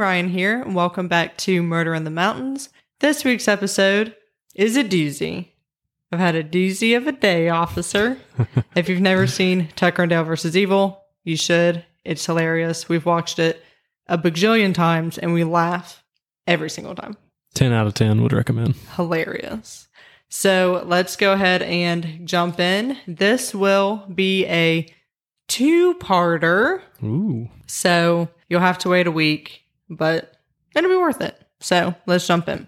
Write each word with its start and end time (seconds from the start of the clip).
Ryan 0.00 0.30
here, 0.30 0.62
and 0.62 0.74
welcome 0.74 1.08
back 1.08 1.36
to 1.36 1.62
Murder 1.62 1.94
in 1.94 2.04
the 2.04 2.10
Mountains. 2.10 2.70
This 3.00 3.22
week's 3.22 3.46
episode 3.46 4.16
is 4.54 4.74
a 4.74 4.82
doozy. 4.82 5.48
I've 6.10 6.18
had 6.18 6.34
a 6.34 6.42
doozy 6.42 6.96
of 6.96 7.06
a 7.06 7.12
day, 7.12 7.50
officer. 7.50 8.16
if 8.74 8.88
you've 8.88 9.02
never 9.02 9.26
seen 9.26 9.68
Tucker 9.76 10.04
and 10.04 10.08
Dale 10.08 10.24
versus 10.24 10.56
Evil, 10.56 11.04
you 11.22 11.36
should. 11.36 11.84
It's 12.02 12.24
hilarious. 12.24 12.88
We've 12.88 13.04
watched 13.04 13.38
it 13.38 13.62
a 14.06 14.16
bajillion 14.16 14.72
times 14.72 15.18
and 15.18 15.34
we 15.34 15.44
laugh 15.44 16.02
every 16.46 16.70
single 16.70 16.94
time. 16.94 17.18
10 17.52 17.70
out 17.70 17.86
of 17.86 17.92
10 17.92 18.22
would 18.22 18.32
recommend. 18.32 18.76
Hilarious. 18.96 19.86
So 20.30 20.82
let's 20.86 21.14
go 21.14 21.34
ahead 21.34 21.60
and 21.60 22.26
jump 22.26 22.58
in. 22.58 22.96
This 23.06 23.54
will 23.54 24.06
be 24.14 24.46
a 24.46 24.86
two 25.46 25.92
parter. 25.96 26.80
Ooh. 27.04 27.50
So 27.66 28.30
you'll 28.48 28.60
have 28.60 28.78
to 28.78 28.88
wait 28.88 29.06
a 29.06 29.12
week, 29.12 29.59
but 29.90 30.36
it'll 30.74 30.90
be 30.90 30.96
worth 30.96 31.20
it. 31.20 31.38
So 31.60 31.94
let's 32.06 32.26
jump 32.26 32.48
in. 32.48 32.66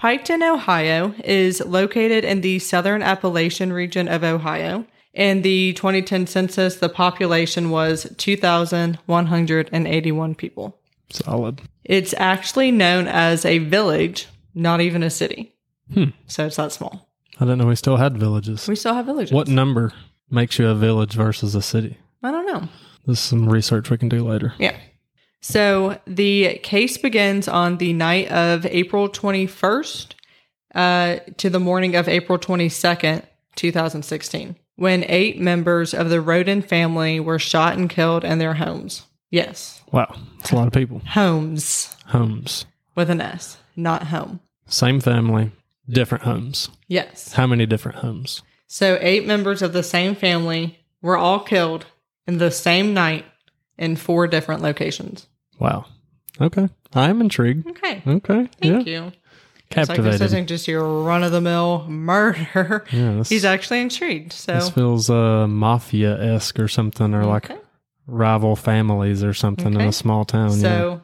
Piketon, 0.00 0.42
Ohio 0.42 1.14
is 1.22 1.60
located 1.60 2.24
in 2.24 2.40
the 2.40 2.58
southern 2.58 3.02
Appalachian 3.02 3.72
region 3.72 4.08
of 4.08 4.24
Ohio. 4.24 4.84
In 5.12 5.42
the 5.42 5.74
2010 5.74 6.26
census, 6.26 6.76
the 6.76 6.88
population 6.88 7.70
was 7.70 8.06
2,181 8.16 10.34
people. 10.34 10.80
Solid. 11.10 11.60
It's 11.84 12.14
actually 12.16 12.70
known 12.70 13.08
as 13.08 13.44
a 13.44 13.58
village, 13.58 14.28
not 14.54 14.80
even 14.80 15.02
a 15.02 15.10
city. 15.10 15.54
Hmm. 15.92 16.04
So 16.26 16.46
it's 16.46 16.56
that 16.56 16.72
small. 16.72 17.10
I 17.38 17.44
didn't 17.44 17.58
know 17.58 17.66
we 17.66 17.76
still 17.76 17.96
had 17.96 18.16
villages. 18.16 18.66
We 18.68 18.76
still 18.76 18.94
have 18.94 19.06
villages. 19.06 19.32
What 19.32 19.48
number 19.48 19.92
makes 20.30 20.58
you 20.58 20.68
a 20.68 20.74
village 20.74 21.14
versus 21.14 21.54
a 21.54 21.62
city? 21.62 21.98
I 22.22 22.30
don't 22.30 22.46
know. 22.46 22.68
This 23.06 23.18
is 23.18 23.24
some 23.24 23.48
research 23.48 23.90
we 23.90 23.98
can 23.98 24.08
do 24.08 24.26
later. 24.26 24.54
Yeah. 24.58 24.76
So 25.40 25.98
the 26.06 26.58
case 26.62 26.98
begins 26.98 27.48
on 27.48 27.78
the 27.78 27.92
night 27.92 28.30
of 28.30 28.66
April 28.66 29.08
21st 29.08 30.12
uh, 30.74 31.16
to 31.38 31.50
the 31.50 31.60
morning 31.60 31.96
of 31.96 32.08
April 32.08 32.38
22nd, 32.38 33.22
2016, 33.56 34.56
when 34.76 35.04
eight 35.08 35.40
members 35.40 35.94
of 35.94 36.10
the 36.10 36.18
Rhoden 36.22 36.62
family 36.66 37.20
were 37.20 37.38
shot 37.38 37.76
and 37.76 37.88
killed 37.88 38.24
in 38.24 38.38
their 38.38 38.54
homes. 38.54 39.06
Yes, 39.30 39.82
Wow. 39.92 40.14
It's 40.38 40.52
a 40.52 40.56
lot 40.56 40.66
of 40.68 40.72
people. 40.72 41.00
homes 41.04 41.96
Homes. 42.06 42.64
with 42.94 43.10
an 43.10 43.20
S, 43.20 43.56
not 43.76 44.04
home. 44.08 44.40
Same 44.66 45.00
family, 45.00 45.50
different 45.88 46.22
homes. 46.24 46.68
Yes. 46.86 47.32
How 47.32 47.46
many 47.46 47.66
different 47.66 47.98
homes? 47.98 48.42
So 48.68 48.98
eight 49.00 49.26
members 49.26 49.62
of 49.62 49.72
the 49.72 49.82
same 49.82 50.14
family 50.14 50.78
were 51.02 51.16
all 51.16 51.40
killed 51.40 51.86
in 52.28 52.38
the 52.38 52.50
same 52.52 52.94
night 52.94 53.24
in 53.80 53.96
four 53.96 54.28
different 54.28 54.62
locations. 54.62 55.26
Wow. 55.58 55.86
Okay. 56.40 56.68
I'm 56.92 57.20
intrigued. 57.20 57.68
Okay. 57.68 58.02
Okay. 58.06 58.48
Thank 58.60 58.86
yeah. 58.86 59.02
you. 59.02 59.12
It's 59.72 59.88
like 59.88 59.96
Captivated. 59.96 60.12
this 60.20 60.20
isn't 60.20 60.46
just 60.48 60.68
your 60.68 61.02
run 61.04 61.22
of 61.22 61.32
the 61.32 61.40
mill 61.40 61.86
murder. 61.88 62.84
yeah, 62.92 63.14
this, 63.14 63.28
He's 63.28 63.44
actually 63.44 63.80
intrigued. 63.80 64.32
So 64.32 64.54
this 64.54 64.70
feels 64.70 65.08
uh, 65.08 65.46
mafia 65.46 66.34
esque 66.34 66.58
or 66.58 66.68
something, 66.68 67.14
or 67.14 67.24
like 67.24 67.50
rival 68.06 68.56
families 68.56 69.22
or 69.22 69.32
something 69.32 69.74
in 69.74 69.80
a 69.80 69.92
small 69.92 70.24
town. 70.24 70.50
so 70.50 71.00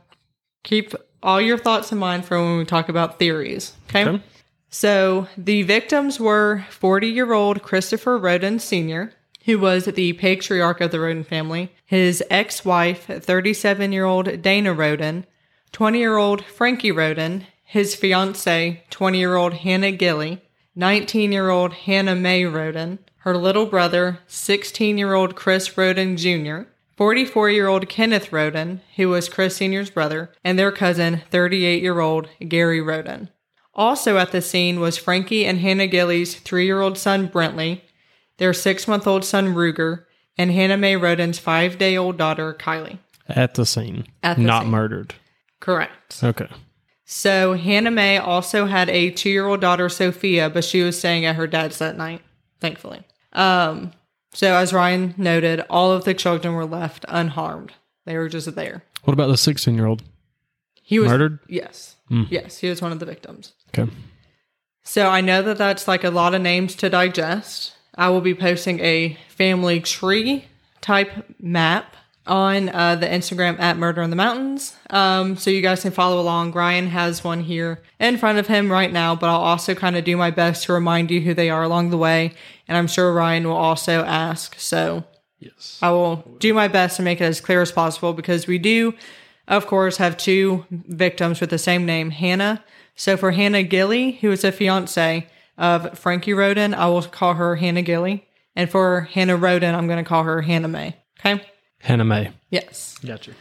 keep 0.65 0.95
all 1.23 1.41
your 1.41 1.59
thoughts 1.59 1.93
in 1.93 1.99
mind 1.99 2.25
for 2.25 2.43
when 2.43 2.59
we 2.59 2.65
talk 2.65 2.89
about 2.89 3.21
theories. 3.21 3.73
Okay. 3.89 4.05
Okay. 4.05 4.23
So 4.69 5.29
the 5.39 5.63
victims 5.63 6.19
were 6.19 6.67
40 6.71 7.07
year 7.07 7.33
old 7.33 7.63
Christopher 7.63 8.19
Rhoden 8.19 8.61
Sr., 8.61 9.13
who 9.47 9.59
was 9.59 9.87
the 9.87 10.12
patriarch 10.15 10.81
of 10.81 10.91
the 10.91 10.99
Rhoden 10.99 11.25
family, 11.25 11.73
his 11.84 12.23
ex 12.29 12.65
wife, 12.65 13.07
37 13.07 13.93
year 13.93 14.05
old 14.05 14.43
Dana 14.43 14.75
Rhoden, 14.75 15.25
20 15.73 15.99
year 15.99 16.17
old 16.17 16.45
Frankie 16.45 16.93
Rhoden, 16.93 17.47
his 17.65 17.95
fiance, 17.95 18.85
20 18.91 19.19
year 19.19 19.37
old 19.37 19.55
Hannah 19.55 19.93
Gilley, 19.93 20.41
19 20.75 21.33
year 21.33 21.49
old 21.49 21.73
Hannah 21.73 22.17
Mae 22.17 22.43
Rhoden, 22.43 22.99
her 23.19 23.37
little 23.37 23.67
brother, 23.67 24.19
16 24.27 24.99
year 24.99 25.15
old 25.15 25.37
Chris 25.37 25.71
Rhoden 25.71 26.17
Jr., 26.17 26.69
44 26.97 27.51
year 27.51 27.69
old 27.69 27.89
Kenneth 27.89 28.31
Rhoden, 28.31 28.81
who 28.97 29.11
was 29.11 29.29
Chris 29.29 29.56
Sr.'s 29.56 29.91
brother, 29.91 30.33
and 30.43 30.59
their 30.59 30.73
cousin, 30.73 31.23
38 31.31 31.83
year 31.83 32.01
old 32.01 32.29
Gary 32.49 32.81
Rhoden. 32.81 33.29
Also 33.75 34.17
at 34.17 34.33
the 34.33 34.41
scene 34.41 34.81
was 34.81 34.97
Frankie 34.97 35.45
and 35.45 35.59
Hannah 35.59 35.87
Gilley's 35.87 36.35
three 36.35 36.65
year 36.65 36.81
old 36.81 36.97
son, 36.97 37.29
Brentley, 37.29 37.83
their 38.39 38.53
six 38.53 38.87
month 38.89 39.07
old 39.07 39.25
son, 39.25 39.55
Ruger, 39.55 40.05
and 40.39 40.51
Hannah 40.51 40.77
Mae 40.77 40.95
Rhoden's 40.97 41.39
five 41.39 41.79
day 41.79 41.97
old 41.97 42.17
daughter, 42.17 42.55
Kylie. 42.55 42.99
At 43.29 43.55
the 43.55 43.67
scene. 43.67 44.07
At 44.23 44.37
the 44.37 44.43
Not 44.43 44.63
scene. 44.63 44.71
murdered. 44.71 45.15
Correct. 45.61 46.23
Okay. 46.23 46.49
So 47.05 47.55
Hannah 47.55 47.91
Mae 47.91 48.19
also 48.19 48.67
had 48.67 48.89
a 48.91 49.11
two 49.11 49.31
year 49.31 49.47
old 49.47 49.61
daughter, 49.61 49.89
Sophia, 49.89 50.51
but 50.51 50.65
she 50.65 50.83
was 50.83 50.99
staying 50.99 51.25
at 51.25 51.37
her 51.37 51.47
dad's 51.47 51.79
that 51.79 51.97
night, 51.97 52.23
thankfully. 52.61 53.03
Um, 53.33 53.93
so 54.33 54.55
as 54.55 54.73
Ryan 54.73 55.15
noted, 55.17 55.61
all 55.71 55.93
of 55.93 56.05
the 56.05 56.15
children 56.15 56.55
were 56.55 56.67
left 56.67 57.05
unharmed. 57.09 57.73
They 58.05 58.17
were 58.17 58.29
just 58.29 58.55
there. 58.55 58.83
What 59.05 59.15
about 59.15 59.29
the 59.29 59.37
16 59.37 59.75
year 59.75 59.87
old? 59.87 60.03
He 60.75 60.99
was 60.99 61.09
Murdered? 61.09 61.39
Yes. 61.49 61.97
Mm. 62.11 62.27
Yes, 62.31 62.59
he 62.59 62.69
was 62.69 62.81
one 62.83 62.93
of 62.93 63.01
the 63.01 63.07
victims. 63.07 63.55
Okay. 63.69 63.91
So 64.83 65.09
I 65.09 65.21
know 65.21 65.43
that 65.43 65.59
that's 65.59 65.89
like 65.89 66.05
a 66.05 66.11
lot 66.11 66.35
of 66.35 66.43
names 66.43 66.77
to 66.77 66.89
digest. 66.91 67.75
I 67.97 68.11
will 68.11 68.21
be 68.21 68.34
posting 68.34 68.81
a 68.81 69.17
family 69.29 69.81
tree 69.81 70.45
type 70.81 71.11
map 71.41 71.97
on 72.27 72.69
uh, 72.71 72.97
the 72.97 73.07
Instagram 73.07 73.59
at 73.61 73.77
Murder 73.77 74.03
in 74.03 74.11
the 74.11 74.17
Mountains. 74.17 74.77
Um, 74.91 75.37
so 75.37 75.51
you 75.51 75.62
guys 75.62 75.83
can 75.83 75.93
follow 75.93 76.21
along. 76.21 76.53
Ryan 76.53 76.89
has 76.89 77.23
one 77.23 77.41
here 77.41 77.83
in 78.01 78.19
front 78.19 78.39
of 78.39 78.49
him 78.49 78.71
right 78.71 78.93
now, 78.93 79.15
but 79.15 79.29
I'll 79.29 79.41
also 79.41 79.75
kind 79.75 79.97
of 79.97 80.05
do 80.05 80.17
my 80.17 80.33
best 80.33 80.65
to 80.65 80.73
remind 80.73 81.11
you 81.11 81.21
who 81.21 81.35
they 81.35 81.51
are 81.51 81.62
along 81.62 81.91
the 81.91 81.97
way. 81.97 82.35
And 82.67 82.77
I'm 82.77 82.89
sure 82.89 83.12
Ryan 83.12 83.47
will 83.47 83.56
also 83.56 84.03
ask. 84.03 84.59
So 84.59 85.05
Yes. 85.39 85.79
I 85.83 85.91
will 85.91 86.17
do 86.39 86.55
my 86.55 86.69
best 86.69 86.97
to 86.97 87.03
make 87.03 87.21
it 87.21 87.25
as 87.25 87.41
clear 87.41 87.61
as 87.61 87.73
possible 87.73 88.12
because 88.12 88.47
we 88.47 88.59
do, 88.59 88.95
of 89.47 89.67
course, 89.67 89.99
have 89.99 90.17
two 90.17 90.65
victims 90.71 91.41
with 91.41 91.51
the 91.51 91.59
same 91.59 91.85
name, 91.85 92.11
Hannah. 92.11 92.65
So 92.95 93.17
for 93.17 93.33
Hannah 93.33 93.62
Gilley, 93.62 94.19
who 94.21 94.33
is 94.33 94.45
a 94.45 94.53
fiance 94.53 95.27
of 95.59 95.99
Frankie 95.99 96.33
Rhoden, 96.33 96.75
I 96.75 96.87
will 96.89 97.03
call 97.03 97.34
her 97.34 97.56
Hannah 97.56 97.83
Gilley. 97.83 98.22
And 98.55 98.71
for 98.71 99.03
Hannah 99.12 99.37
Rhoden, 99.39 99.75
I'm 99.75 99.87
going 99.87 100.03
to 100.03 100.09
call 100.09 100.22
her 100.25 100.43
Hannah 100.43 100.69
May. 100.69 100.97
Okay? 101.21 101.43
Hannah 101.81 102.05
May. 102.05 102.33
Yes. 102.50 102.97
Gotcha. 103.05 103.33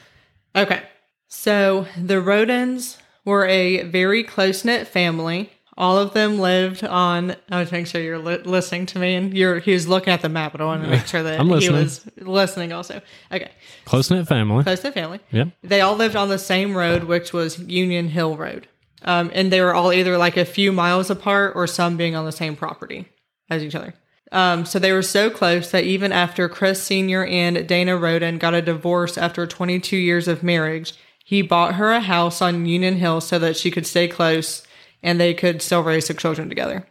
Okay. 0.55 0.83
So 1.27 1.87
the 1.97 2.15
Rhodens 2.15 2.97
were 3.23 3.45
a 3.45 3.83
very 3.83 4.23
close 4.23 4.63
knit 4.65 4.87
family. 4.87 5.51
All 5.77 5.97
of 5.97 6.13
them 6.13 6.39
lived 6.39 6.85
on. 6.85 7.35
I 7.51 7.59
was 7.59 7.69
making 7.71 7.87
sure 7.87 8.01
you're 8.01 8.17
li- 8.17 8.37
listening 8.37 8.85
to 8.87 8.99
me, 8.99 9.15
and 9.15 9.33
you're. 9.35 9.59
He 9.59 9.73
was 9.73 9.89
looking 9.89 10.13
at 10.13 10.21
the 10.21 10.29
map, 10.29 10.53
but 10.53 10.61
I 10.61 10.65
wanted 10.65 10.83
to 10.85 10.89
make 10.91 11.05
sure 11.05 11.21
that 11.21 11.37
I'm 11.39 11.47
he 11.47 11.53
listening. 11.55 11.83
was 11.83 12.05
listening 12.17 12.71
also. 12.71 13.01
Okay, 13.29 13.51
Close 13.83 14.09
knit 14.09 14.25
family. 14.25 14.63
close 14.63 14.81
knit 14.85 14.93
family. 14.93 15.19
Yeah. 15.31 15.45
They 15.63 15.81
all 15.81 15.95
lived 15.97 16.15
on 16.15 16.29
the 16.29 16.39
same 16.39 16.77
road, 16.77 17.03
which 17.03 17.33
was 17.33 17.59
Union 17.59 18.07
Hill 18.07 18.37
Road, 18.37 18.69
um, 19.05 19.31
and 19.33 19.51
they 19.51 19.61
were 19.61 19.73
all 19.73 19.93
either 19.93 20.17
like 20.17 20.35
a 20.35 20.45
few 20.45 20.71
miles 20.71 21.09
apart 21.09 21.53
or 21.55 21.67
some 21.67 21.95
being 21.95 22.15
on 22.15 22.25
the 22.25 22.31
same 22.31 22.55
property 22.55 23.07
as 23.49 23.63
each 23.63 23.75
other. 23.75 23.93
Um, 24.31 24.65
so 24.65 24.79
they 24.79 24.91
were 24.91 25.03
so 25.03 25.29
close 25.29 25.71
that 25.71 25.83
even 25.83 26.11
after 26.11 26.49
Chris 26.49 26.81
Sr. 26.83 27.25
and 27.25 27.67
Dana 27.67 27.91
Rhoden 27.91 28.39
got 28.39 28.55
a 28.55 28.61
divorce 28.61 29.17
after 29.17 29.45
22 29.47 29.95
years 29.95 30.27
of 30.27 30.43
marriage, 30.43 30.93
he 31.23 31.41
bought 31.41 31.75
her 31.75 31.91
a 31.91 32.01
house 32.01 32.41
on 32.41 32.65
Union 32.65 32.97
Hill 32.97 33.21
so 33.21 33.39
that 33.39 33.55
she 33.55 33.71
could 33.71 33.87
stay 33.87 34.07
close 34.07 34.65
and 35.01 35.19
they 35.19 35.33
could 35.33 35.61
still 35.61 35.83
raise 35.83 36.07
their 36.07 36.17
children 36.17 36.49
together. 36.49 36.87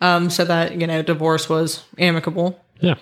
Um, 0.00 0.30
so 0.30 0.44
that, 0.44 0.80
you 0.80 0.86
know, 0.86 1.02
divorce 1.02 1.48
was 1.48 1.84
amicable. 1.96 2.60
Yeah. 2.80 2.96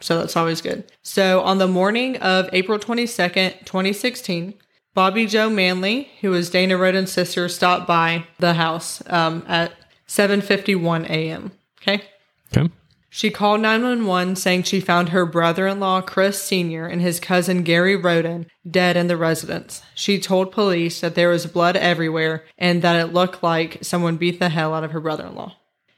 So 0.00 0.18
that's 0.18 0.36
always 0.36 0.60
good. 0.60 0.84
So 1.02 1.40
on 1.40 1.58
the 1.58 1.68
morning 1.68 2.16
of 2.18 2.50
April 2.52 2.78
22nd, 2.78 3.64
2016, 3.64 4.54
Bobby 4.96 5.26
Joe 5.26 5.50
Manley, 5.50 6.08
who 6.22 6.30
was 6.30 6.48
Dana 6.48 6.74
Rhoden's 6.74 7.12
sister, 7.12 7.50
stopped 7.50 7.86
by 7.86 8.24
the 8.38 8.54
house 8.54 9.02
um, 9.08 9.44
at 9.46 9.74
7:51 10.08 11.04
a.m. 11.10 11.52
Okay. 11.82 12.02
Okay. 12.56 12.72
She 13.10 13.30
called 13.30 13.60
911 13.60 14.36
saying 14.36 14.62
she 14.62 14.80
found 14.80 15.10
her 15.10 15.26
brother 15.26 15.66
in 15.66 15.80
law, 15.80 16.00
Chris 16.00 16.42
Sr., 16.42 16.86
and 16.86 17.02
his 17.02 17.20
cousin, 17.20 17.62
Gary 17.62 17.94
Rhoden, 17.94 18.46
dead 18.68 18.96
in 18.96 19.06
the 19.06 19.18
residence. 19.18 19.82
She 19.94 20.18
told 20.18 20.50
police 20.50 21.02
that 21.02 21.14
there 21.14 21.28
was 21.28 21.44
blood 21.44 21.76
everywhere 21.76 22.44
and 22.56 22.80
that 22.80 22.96
it 22.96 23.12
looked 23.12 23.42
like 23.42 23.78
someone 23.82 24.16
beat 24.16 24.38
the 24.38 24.48
hell 24.48 24.72
out 24.72 24.84
of 24.84 24.92
her 24.92 25.00
brother 25.00 25.26
in 25.26 25.34
law. 25.34 25.56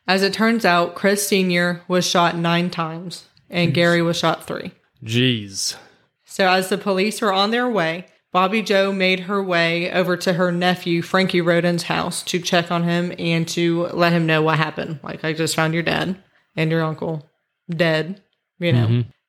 As 0.08 0.24
it 0.24 0.32
turns 0.32 0.64
out, 0.64 0.96
Chris 0.96 1.26
Sr. 1.26 1.82
was 1.86 2.04
shot 2.04 2.36
nine 2.36 2.68
times 2.68 3.26
and 3.48 3.72
Gary 3.72 4.02
was 4.02 4.16
shot 4.16 4.44
three. 4.44 4.72
Jeez. 5.04 5.76
So, 6.24 6.48
as 6.48 6.68
the 6.68 6.78
police 6.78 7.20
were 7.20 7.32
on 7.32 7.52
their 7.52 7.68
way, 7.68 8.06
Bobby 8.30 8.62
Joe 8.62 8.92
made 8.92 9.20
her 9.20 9.42
way 9.42 9.90
over 9.90 10.16
to 10.18 10.34
her 10.34 10.52
nephew, 10.52 11.00
Frankie 11.00 11.40
Rhoden's 11.40 11.84
house, 11.84 12.22
to 12.24 12.38
check 12.38 12.70
on 12.70 12.84
him 12.84 13.12
and 13.18 13.48
to 13.48 13.86
let 13.86 14.12
him 14.12 14.26
know 14.26 14.42
what 14.42 14.58
happened. 14.58 15.00
Like, 15.02 15.24
I 15.24 15.32
just 15.32 15.56
found 15.56 15.72
your 15.72 15.82
dad 15.82 16.22
and 16.54 16.70
your 16.70 16.82
uncle 16.82 17.26
dead, 17.70 18.20
you 18.58 18.72
know. 18.72 18.86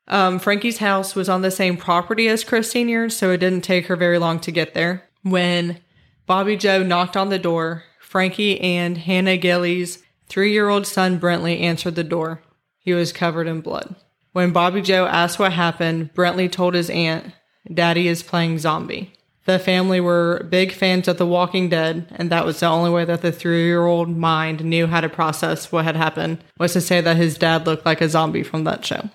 Um, 0.09 0.39
Frankie's 0.39 0.79
house 0.79 1.15
was 1.15 1.29
on 1.29 1.43
the 1.43 1.51
same 1.51 1.77
property 1.77 2.27
as 2.27 2.43
Chris 2.43 2.71
Sr., 2.71 3.09
so 3.09 3.31
it 3.31 3.37
didn't 3.37 3.61
take 3.61 3.85
her 3.87 3.95
very 3.95 4.17
long 4.17 4.39
to 4.41 4.51
get 4.51 4.73
there. 4.73 5.03
When 5.21 5.79
Bobby 6.25 6.57
Joe 6.57 6.83
knocked 6.83 7.15
on 7.15 7.29
the 7.29 7.39
door, 7.39 7.83
Frankie 7.99 8.59
and 8.59 8.97
Hannah 8.97 9.37
Gilley's 9.37 10.01
three 10.27 10.51
year 10.51 10.67
old 10.67 10.87
son 10.87 11.19
Brentley 11.19 11.61
answered 11.61 11.95
the 11.95 12.03
door. 12.03 12.41
He 12.79 12.93
was 12.93 13.13
covered 13.13 13.47
in 13.47 13.61
blood. 13.61 13.95
When 14.31 14.51
Bobby 14.51 14.81
Joe 14.81 15.05
asked 15.05 15.37
what 15.39 15.53
happened, 15.53 16.13
Brentley 16.13 16.51
told 16.51 16.73
his 16.73 16.89
aunt, 16.89 17.33
Daddy 17.73 18.07
is 18.07 18.23
playing 18.23 18.59
zombie. 18.59 19.13
The 19.45 19.59
family 19.59 19.99
were 19.99 20.45
big 20.49 20.71
fans 20.71 21.07
of 21.07 21.17
The 21.17 21.25
Walking 21.25 21.69
Dead, 21.69 22.07
and 22.11 22.29
that 22.29 22.45
was 22.45 22.59
the 22.59 22.67
only 22.67 22.91
way 22.91 23.03
that 23.05 23.21
the 23.21 23.31
three 23.31 23.65
year 23.65 23.85
old 23.85 24.09
mind 24.09 24.63
knew 24.63 24.85
how 24.85 25.01
to 25.01 25.09
process 25.09 25.71
what 25.71 25.85
had 25.85 25.95
happened 25.95 26.43
was 26.59 26.73
to 26.73 26.81
say 26.81 27.01
that 27.01 27.17
his 27.17 27.37
dad 27.37 27.65
looked 27.65 27.85
like 27.85 28.01
a 28.01 28.09
zombie 28.09 28.43
from 28.43 28.63
that 28.65 28.85
show. 28.85 29.09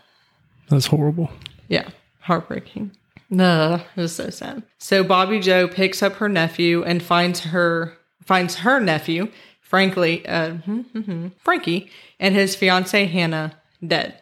That's 0.69 0.87
horrible. 0.87 1.31
Yeah, 1.69 1.89
heartbreaking. 2.21 2.91
No, 3.31 3.81
it 3.97 4.01
was 4.01 4.15
so 4.15 4.31
sad. 4.31 4.62
So 4.79 5.05
Bobby 5.05 5.41
Joe 5.41 5.69
picks 5.69 6.03
up 6.03 6.15
her 6.15 6.29
nephew 6.29 6.83
and 6.83 7.03
finds 7.03 7.41
her 7.41 7.97
finds 8.25 8.56
her 8.56 8.81
nephew, 8.81 9.29
frankly, 9.61 10.27
uh, 10.27 10.55
hmm, 10.55 10.81
hmm, 10.81 11.01
hmm, 11.01 11.29
Frankie, 11.39 11.91
and 12.19 12.35
his 12.35 12.56
fiancee 12.56 13.06
Hannah 13.06 13.56
dead. 13.87 14.21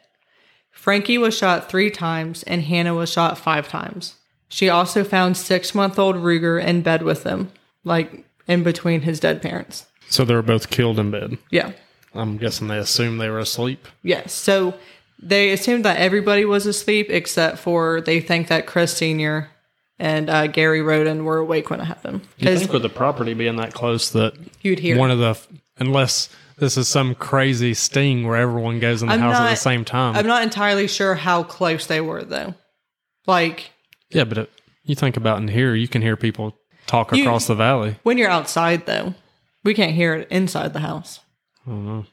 Frankie 0.73 1.19
was 1.19 1.37
shot 1.37 1.71
three 1.71 1.91
times 1.91 2.43
and 2.43 2.63
Hannah 2.63 2.95
was 2.95 3.11
shot 3.11 3.39
five 3.39 3.69
times. 3.69 4.17
She 4.53 4.69
also 4.69 5.03
found 5.03 5.39
six 5.39 5.75
month 5.75 5.99
old 5.99 6.17
Ruger 6.17 6.63
in 6.63 6.83
bed 6.83 7.03
with 7.03 7.23
them, 7.23 7.51
like 7.85 8.27
in 8.47 8.63
between 8.63 9.01
his 9.01 9.19
dead 9.19 9.41
parents. 9.41 9.87
So 10.11 10.27
they 10.27 10.35
were 10.35 10.43
both 10.43 10.69
killed 10.69 10.99
in 10.99 11.11
bed. 11.11 11.39
Yeah. 11.51 11.73
I'm 12.15 12.37
guessing 12.37 12.69
they 12.69 12.77
assumed 12.77 13.19
they 13.19 13.31
were 13.31 13.39
asleep. 13.39 13.89
Yes. 14.03 14.35
So 14.35 14.75
they 15.19 15.53
assumed 15.53 15.87
that 15.87 15.97
everybody 15.97 16.45
was 16.45 16.67
asleep 16.67 17.07
except 17.09 17.61
for 17.61 18.03
they 18.03 18.21
think 18.21 18.49
that 18.49 18.67
Chris 18.67 18.95
Sr. 18.95 19.49
and 19.99 20.29
uh, 20.29 20.49
Gary 20.49 20.81
Rhoden 20.81 21.25
were 21.25 21.39
awake 21.39 21.71
when 21.71 21.81
it 21.81 21.85
happened. 21.85 22.21
You 22.37 22.55
think 22.55 22.75
with 22.75 22.83
the 22.83 22.91
property 22.91 23.33
being 23.33 23.57
that 23.57 23.73
close 23.73 24.11
that 24.11 24.35
you'd 24.61 24.81
hear. 24.81 24.99
one 24.99 25.11
of 25.11 25.19
the 25.19 25.39
unless 25.79 26.29
this 26.59 26.77
is 26.77 26.89
some 26.89 27.15
crazy 27.15 27.73
sting 27.73 28.27
where 28.27 28.37
everyone 28.37 28.81
goes 28.81 29.01
in 29.01 29.09
the 29.09 29.15
I'm 29.15 29.21
house 29.21 29.37
at 29.37 29.49
the 29.49 29.57
same 29.57 29.87
time. 29.87 30.15
I'm 30.15 30.27
not 30.27 30.43
entirely 30.43 30.89
sure 30.89 31.15
how 31.15 31.43
close 31.43 31.87
they 31.87 32.03
were, 32.03 32.23
though. 32.23 32.55
Like, 33.27 33.72
yeah, 34.15 34.25
but 34.25 34.39
it, 34.39 34.51
you 34.85 34.95
think 34.95 35.17
about 35.17 35.39
in 35.39 35.49
here, 35.49 35.75
you 35.75 35.89
can 35.89 36.03
hear 36.03 36.17
people 36.17 36.57
talk 36.87 37.15
You- 37.15 37.23
across 37.25 37.47
the 37.47 37.55
valley. 37.55 37.97
when 38.03 38.19
you're 38.19 38.31
outside, 38.31 38.87
though, 38.87 39.15
we 39.65 39.75
can't 39.75 39.93
hear 39.93 40.15
it 40.15 40.29
inside 40.31 40.73
the 40.73 40.81
house. 40.81 41.21
I 41.67 41.71
don't 41.71 41.87
know. 41.87 42.07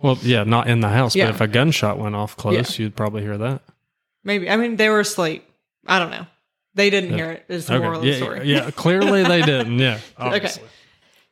Well, 0.00 0.18
yeah, 0.22 0.44
not 0.44 0.68
in 0.68 0.80
the 0.80 0.88
house, 0.88 1.14
Yeah. 1.16 1.26
but 1.26 1.34
if 1.36 1.40
a 1.40 1.46
gunshot 1.48 1.98
went 1.98 2.14
off 2.14 2.36
close, 2.36 2.78
you'd 2.78 2.94
probably 2.96 3.22
hear 3.22 3.38
that. 3.38 3.62
Maybe. 4.22 4.48
I 4.50 4.56
mean, 4.56 4.76
they 4.76 4.88
were 4.88 5.00
asleep. 5.00 5.44
I 5.86 5.98
don't 5.98 6.10
know. 6.10 6.26
They 6.74 6.90
didn't 6.90 7.14
hear 7.14 7.30
it, 7.30 7.44
is 7.48 7.66
the 7.66 7.78
moral 7.78 7.96
of 7.98 8.02
the 8.02 8.08
Yeah, 8.10 8.16
story. 8.16 8.50
yeah, 8.50 8.70
clearly 8.70 9.22
they 9.22 9.42
didn't. 9.46 9.78
Yeah, 9.78 9.98
obviously. 10.18 10.64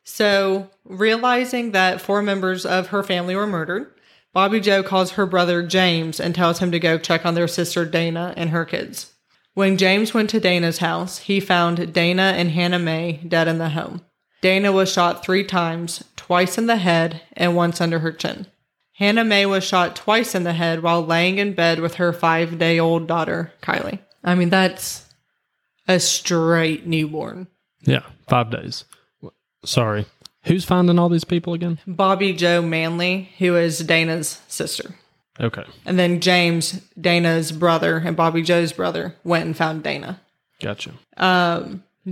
So, 0.03 0.69
realizing 0.85 1.71
that 1.71 2.01
four 2.01 2.21
members 2.21 2.65
of 2.65 2.87
her 2.87 3.03
family 3.03 3.35
were 3.35 3.47
murdered, 3.47 3.91
Bobby 4.33 4.59
Joe 4.59 4.83
calls 4.83 5.11
her 5.11 5.25
brother 5.25 5.63
James 5.63 6.19
and 6.19 6.33
tells 6.35 6.59
him 6.59 6.71
to 6.71 6.79
go 6.79 6.97
check 6.97 7.25
on 7.25 7.35
their 7.35 7.47
sister 7.47 7.85
Dana 7.85 8.33
and 8.35 8.49
her 8.49 8.65
kids. 8.65 9.12
When 9.53 9.77
James 9.77 10.13
went 10.13 10.29
to 10.31 10.39
Dana's 10.39 10.79
house, 10.79 11.19
he 11.19 11.39
found 11.39 11.93
Dana 11.93 12.33
and 12.35 12.51
Hannah 12.51 12.79
Mae 12.79 13.19
dead 13.27 13.47
in 13.47 13.59
the 13.59 13.69
home. 13.69 14.01
Dana 14.41 14.71
was 14.71 14.91
shot 14.91 15.23
three 15.23 15.43
times, 15.43 16.03
twice 16.15 16.57
in 16.57 16.65
the 16.65 16.77
head 16.77 17.21
and 17.33 17.55
once 17.55 17.79
under 17.79 17.99
her 17.99 18.11
chin. 18.11 18.47
Hannah 18.93 19.23
Mae 19.23 19.45
was 19.45 19.63
shot 19.63 19.95
twice 19.95 20.35
in 20.35 20.43
the 20.43 20.53
head 20.53 20.81
while 20.81 21.05
laying 21.05 21.37
in 21.37 21.53
bed 21.53 21.79
with 21.79 21.95
her 21.95 22.11
five 22.13 22.57
day 22.57 22.79
old 22.79 23.07
daughter, 23.07 23.53
Kylie. 23.61 23.99
I 24.23 24.35
mean, 24.35 24.49
that's 24.49 25.07
a 25.87 25.99
straight 25.99 26.87
newborn. 26.87 27.47
Yeah, 27.81 28.03
five 28.27 28.49
days. 28.49 28.85
Sorry. 29.65 30.05
Who's 30.45 30.65
finding 30.65 30.99
all 30.99 31.09
these 31.09 31.23
people 31.23 31.53
again? 31.53 31.79
Bobby 31.87 32.33
Joe 32.33 32.61
Manley, 32.61 33.29
who 33.37 33.55
is 33.55 33.79
Dana's 33.79 34.41
sister. 34.47 34.95
Okay, 35.39 35.63
And 35.85 35.97
then 35.97 36.19
James, 36.19 36.73
Dana's 36.99 37.51
brother, 37.51 37.97
and 37.97 38.15
Bobby 38.15 38.41
Joe's 38.43 38.71
brother 38.71 39.15
went 39.23 39.45
and 39.45 39.57
found 39.57 39.83
Dana. 39.83 40.21
gotcha. 40.61 40.91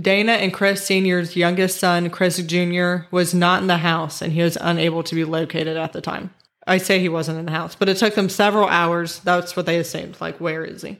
Dana 0.00 0.32
and 0.32 0.54
Chris 0.54 0.84
Sr.'s 0.86 1.36
youngest 1.36 1.78
son, 1.78 2.08
Chris 2.10 2.38
Jr., 2.42 3.04
was 3.10 3.34
not 3.34 3.60
in 3.60 3.68
the 3.68 3.76
house 3.78 4.22
and 4.22 4.32
he 4.32 4.40
was 4.42 4.56
unable 4.60 5.02
to 5.02 5.14
be 5.14 5.24
located 5.24 5.76
at 5.76 5.92
the 5.92 6.00
time. 6.00 6.32
I 6.66 6.78
say 6.78 6.98
he 6.98 7.08
wasn't 7.08 7.38
in 7.38 7.44
the 7.46 7.50
house, 7.52 7.74
but 7.74 7.88
it 7.88 7.96
took 7.98 8.14
them 8.14 8.28
several 8.28 8.68
hours. 8.68 9.18
That's 9.20 9.54
what 9.56 9.66
they 9.66 9.78
assumed. 9.78 10.16
Like, 10.20 10.40
where 10.40 10.64
is 10.64 10.82
he? 10.82 10.98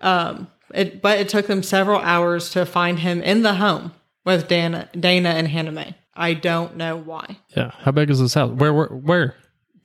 Um, 0.00 0.48
it, 0.74 1.00
but 1.00 1.18
it 1.20 1.28
took 1.28 1.46
them 1.46 1.62
several 1.62 2.00
hours 2.00 2.50
to 2.50 2.66
find 2.66 2.98
him 2.98 3.22
in 3.22 3.42
the 3.42 3.54
home 3.54 3.92
with 4.24 4.48
Dana, 4.48 4.88
Dana 4.98 5.30
and 5.30 5.46
Hannah 5.46 5.72
Mae. 5.72 5.94
I 6.14 6.34
don't 6.34 6.76
know 6.76 6.96
why. 6.96 7.38
Yeah, 7.56 7.70
how 7.78 7.92
big 7.92 8.10
is 8.10 8.18
this 8.18 8.34
house? 8.34 8.50
Where, 8.50 8.72
where, 8.74 8.86
where? 8.88 9.36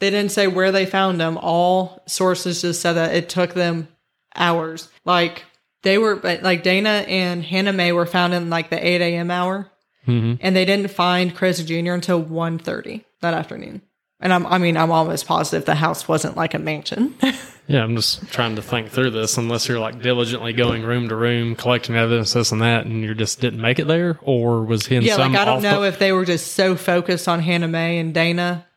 They 0.04 0.10
didn't 0.10 0.34
say 0.34 0.48
where 0.48 0.74
they 0.74 0.86
found 0.86 1.18
them. 1.18 1.40
All 1.42 2.04
sources 2.08 2.62
just 2.62 2.82
said 2.82 2.94
that 2.94 3.16
it 3.16 3.30
took 3.30 3.54
them 3.54 3.88
hours. 4.36 4.90
Like 5.06 5.46
they 5.82 5.98
were, 5.98 6.18
but 6.18 6.44
like 6.44 6.62
Dana 6.62 7.06
and 7.08 7.42
Hannah 7.42 7.72
Mae 7.72 7.94
were 7.94 8.06
found 8.06 8.34
in 8.34 8.50
like 8.50 8.70
the 8.70 8.86
8 8.86 9.00
a.m. 9.00 9.32
hour, 9.32 9.72
mm-hmm. 10.06 10.42
and 10.42 10.54
they 10.54 10.66
didn't 10.66 10.92
find 10.92 11.34
Chris 11.34 11.64
Jr. 11.64 11.94
until 11.94 12.22
1.30 12.22 13.06
that 13.22 13.34
afternoon. 13.34 13.82
And 14.20 14.34
I'm, 14.34 14.46
I 14.46 14.58
mean, 14.58 14.76
I'm 14.76 14.92
almost 14.92 15.26
positive 15.26 15.64
the 15.64 15.76
house 15.76 16.06
wasn't 16.06 16.36
like 16.36 16.54
a 16.54 16.60
mansion. 16.60 17.16
Yeah, 17.66 17.82
I'm 17.82 17.96
just 17.96 18.30
trying 18.30 18.58
to 18.58 18.62
think 18.62 18.90
through 18.90 19.12
this. 19.12 19.38
Unless 19.38 19.70
you're 19.70 19.80
like 19.80 20.02
diligently 20.02 20.52
going 20.52 20.84
room 20.84 21.08
to 21.08 21.16
room, 21.16 21.56
collecting 21.56 21.96
evidence, 21.96 22.34
this 22.34 22.52
and 22.52 22.62
that, 22.62 22.86
and 22.86 23.04
you 23.04 23.16
just 23.16 23.40
didn't 23.40 23.62
make 23.62 23.80
it 23.80 23.88
there, 23.88 24.20
or 24.22 24.66
was 24.66 24.88
he 24.88 24.98
in 24.98 25.04
yeah, 25.04 25.16
some? 25.16 25.32
like 25.32 25.42
I 25.42 25.46
don't 25.46 25.64
know 25.64 25.84
if 25.84 25.98
they 25.98 26.12
were 26.12 26.26
just 26.26 26.56
so 26.56 26.76
focused 26.76 27.30
on 27.30 27.40
Hannah 27.40 27.70
Mae 27.70 28.00
and 28.00 28.14
Dana. 28.14 28.68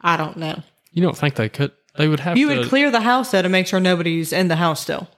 I 0.00 0.16
don't 0.16 0.36
know. 0.36 0.60
You 0.92 1.02
don't 1.02 1.16
think 1.16 1.34
they 1.36 1.48
could? 1.48 1.72
They 1.96 2.08
would 2.08 2.20
have 2.20 2.36
You 2.38 2.48
to. 2.50 2.58
would 2.60 2.68
clear 2.68 2.90
the 2.90 3.00
house 3.00 3.30
though 3.32 3.42
to 3.42 3.48
make 3.48 3.66
sure 3.66 3.80
nobody's 3.80 4.32
in 4.32 4.48
the 4.48 4.56
house 4.56 4.80
still. 4.80 5.08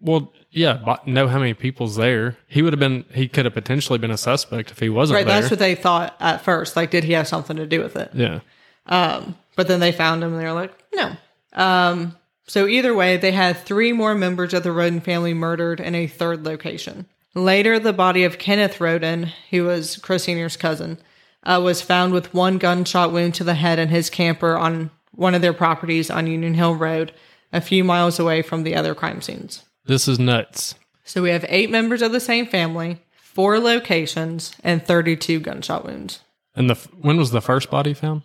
well, 0.00 0.32
yeah, 0.50 0.80
but 0.82 1.06
know 1.06 1.28
how 1.28 1.38
many 1.38 1.52
people's 1.52 1.96
there. 1.96 2.38
He 2.46 2.62
would 2.62 2.72
have 2.72 2.80
been. 2.80 3.04
He 3.12 3.28
could 3.28 3.44
have 3.44 3.52
potentially 3.54 3.98
been 3.98 4.10
a 4.10 4.16
suspect 4.16 4.70
if 4.70 4.78
he 4.78 4.88
wasn't 4.88 5.16
Right, 5.16 5.26
there. 5.26 5.40
that's 5.40 5.50
what 5.50 5.58
they 5.58 5.74
thought 5.74 6.16
at 6.20 6.42
first. 6.42 6.74
Like, 6.74 6.90
did 6.90 7.04
he 7.04 7.12
have 7.12 7.28
something 7.28 7.56
to 7.56 7.66
do 7.66 7.82
with 7.82 7.96
it? 7.96 8.10
yeah. 8.14 8.40
But 8.88 9.66
then 9.68 9.80
they 9.80 9.92
found 9.92 10.22
him 10.22 10.32
and 10.32 10.40
they 10.40 10.44
were 10.46 10.52
like, 10.54 10.72
no. 10.94 11.12
Um, 11.52 12.16
so 12.46 12.66
either 12.66 12.94
way, 12.94 13.16
they 13.16 13.32
had 13.32 13.56
three 13.58 13.92
more 13.92 14.14
members 14.14 14.54
of 14.54 14.62
the 14.62 14.70
Rhoden 14.70 15.02
family 15.02 15.34
murdered 15.34 15.80
in 15.80 15.94
a 15.94 16.06
third 16.06 16.44
location. 16.44 17.06
Later, 17.34 17.78
the 17.78 17.92
body 17.92 18.24
of 18.24 18.38
Kenneth 18.38 18.78
Rhoden, 18.78 19.30
who 19.50 19.64
was 19.64 19.96
Chris 19.98 20.24
Sr.'s 20.24 20.56
cousin, 20.56 20.98
uh, 21.42 21.60
was 21.62 21.82
found 21.82 22.12
with 22.12 22.32
one 22.32 22.56
gunshot 22.58 23.12
wound 23.12 23.34
to 23.34 23.44
the 23.44 23.54
head 23.54 23.78
in 23.78 23.88
his 23.88 24.08
camper 24.10 24.56
on 24.56 24.90
one 25.18 25.34
of 25.34 25.42
their 25.42 25.52
properties 25.52 26.10
on 26.10 26.28
Union 26.28 26.54
Hill 26.54 26.76
Road, 26.76 27.12
a 27.52 27.60
few 27.60 27.82
miles 27.82 28.18
away 28.20 28.40
from 28.40 28.62
the 28.62 28.76
other 28.76 28.94
crime 28.94 29.20
scenes. 29.20 29.64
This 29.84 30.06
is 30.06 30.18
nuts. 30.18 30.76
So 31.04 31.22
we 31.22 31.30
have 31.30 31.44
eight 31.48 31.70
members 31.70 32.02
of 32.02 32.12
the 32.12 32.20
same 32.20 32.46
family, 32.46 33.00
four 33.20 33.58
locations, 33.58 34.52
and 34.62 34.84
32 34.84 35.40
gunshot 35.40 35.84
wounds. 35.84 36.20
And 36.54 36.70
the 36.70 36.74
when 37.00 37.16
was 37.16 37.32
the 37.32 37.40
first 37.40 37.70
body 37.70 37.94
found? 37.94 38.22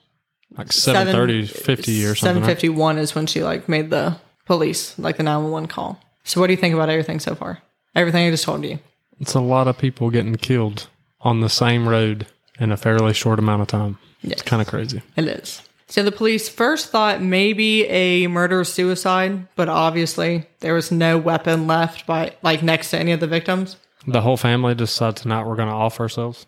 Like 0.55 0.71
730, 0.71 1.47
50 1.47 2.05
or 2.05 2.15
something. 2.15 2.43
right? 2.43 2.59
751 2.59 2.97
is 2.99 3.15
when 3.15 3.25
she 3.25 3.43
like 3.43 3.67
made 3.67 3.89
the 3.89 4.17
police 4.45 4.97
like 4.99 5.17
the 5.17 5.23
911 5.23 5.67
call. 5.67 5.99
So 6.23 6.39
what 6.39 6.47
do 6.47 6.53
you 6.53 6.57
think 6.57 6.75
about 6.75 6.89
everything 6.89 7.19
so 7.19 7.33
far? 7.33 7.59
Everything 7.95 8.27
I 8.27 8.29
just 8.31 8.43
told 8.43 8.63
you. 8.63 8.77
It's 9.19 9.33
a 9.33 9.39
lot 9.41 9.67
of 9.67 9.77
people 9.79 10.11
getting 10.11 10.35
killed 10.35 10.87
on 11.21 11.39
the 11.41 11.49
same 11.49 11.87
road 11.89 12.27
in 12.59 12.71
a 12.71 12.77
fairly 12.77 13.13
short 13.13 13.39
amount 13.39 13.61
of 13.63 13.67
time. 13.67 13.97
Yes. 14.21 14.33
It's 14.33 14.41
kind 14.43 14.61
of 14.61 14.67
crazy. 14.67 15.01
It 15.15 15.25
is. 15.27 15.61
So 15.93 16.01
the 16.01 16.11
police 16.11 16.49
first 16.49 16.89
thought 16.89 17.21
maybe 17.21 17.85
a 17.87 18.25
murder 18.25 18.63
suicide, 18.63 19.47
but 19.55 19.69
obviously 19.69 20.47
there 20.59 20.73
was 20.73 20.91
no 20.91 21.19
weapon 21.19 21.67
left 21.67 22.07
by 22.07 22.35
like 22.41 22.63
next 22.63 22.89
to 22.89 22.97
any 22.97 23.11
of 23.11 23.19
the 23.19 23.27
victims. 23.27 23.77
The 24.07 24.21
whole 24.21 24.35
family 24.35 24.73
decided 24.73 25.17
tonight 25.17 25.45
we're 25.45 25.55
going 25.55 25.67
to 25.69 25.73
off 25.75 25.99
ourselves. 25.99 26.47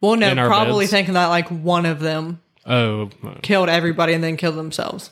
Well, 0.00 0.16
no, 0.16 0.28
In 0.30 0.38
our 0.38 0.46
probably 0.48 0.84
beds? 0.86 0.92
thinking 0.92 1.12
that 1.12 1.26
like 1.26 1.46
one 1.50 1.84
of 1.84 2.00
them 2.00 2.40
Oh, 2.64 3.10
killed 3.42 3.68
everybody 3.68 4.14
and 4.14 4.24
then 4.24 4.38
killed 4.38 4.56
themselves. 4.56 5.10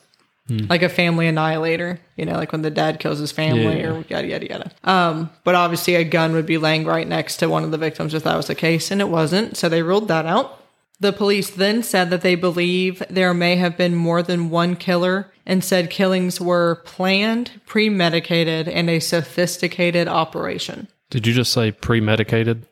Like 0.49 0.81
a 0.83 0.89
family 0.89 1.27
annihilator, 1.27 2.01
you 2.17 2.25
know, 2.25 2.37
like 2.37 2.53
when 2.53 2.63
the 2.63 2.71
dad 2.71 3.01
kills 3.01 3.19
his 3.19 3.33
family 3.33 3.81
Yeah. 3.81 3.91
or 3.93 4.05
yada 4.09 4.27
yada 4.29 4.49
yada. 4.49 4.71
Um, 4.83 5.29
but 5.45 5.55
obviously 5.55 5.95
a 5.97 6.05
gun 6.05 6.33
would 6.33 6.47
be 6.47 6.57
laying 6.57 6.87
right 6.87 7.07
next 7.07 7.37
to 7.39 7.51
one 7.51 7.65
of 7.65 7.71
the 7.71 7.77
victims 7.79 8.15
if 8.15 8.25
that 8.25 8.35
was 8.37 8.47
the 8.47 8.55
case, 8.55 8.91
and 8.91 9.03
it 9.03 9.11
wasn't, 9.11 9.59
so 9.59 9.69
they 9.69 9.83
ruled 9.83 10.09
that 10.09 10.25
out. 10.25 10.64
The 11.01 11.13
police 11.13 11.51
then 11.51 11.83
said 11.83 12.11
that 12.11 12.23
they 12.23 12.35
believe 12.35 13.03
there 13.11 13.35
may 13.35 13.57
have 13.57 13.77
been 13.77 13.95
more 13.95 14.23
than 14.23 14.51
one 14.51 14.77
killer 14.77 15.33
and 15.45 15.63
said 15.63 15.91
killings 15.91 16.41
were 16.41 16.83
planned, 16.85 17.61
premeditated, 17.67 18.69
and 18.69 18.89
a 18.89 19.01
sophisticated 19.01 20.09
operation. 20.09 20.89
did 21.11 21.27
you 21.27 21.35
just 21.35 21.53
say 21.53 21.73
premedicated? 21.73 22.65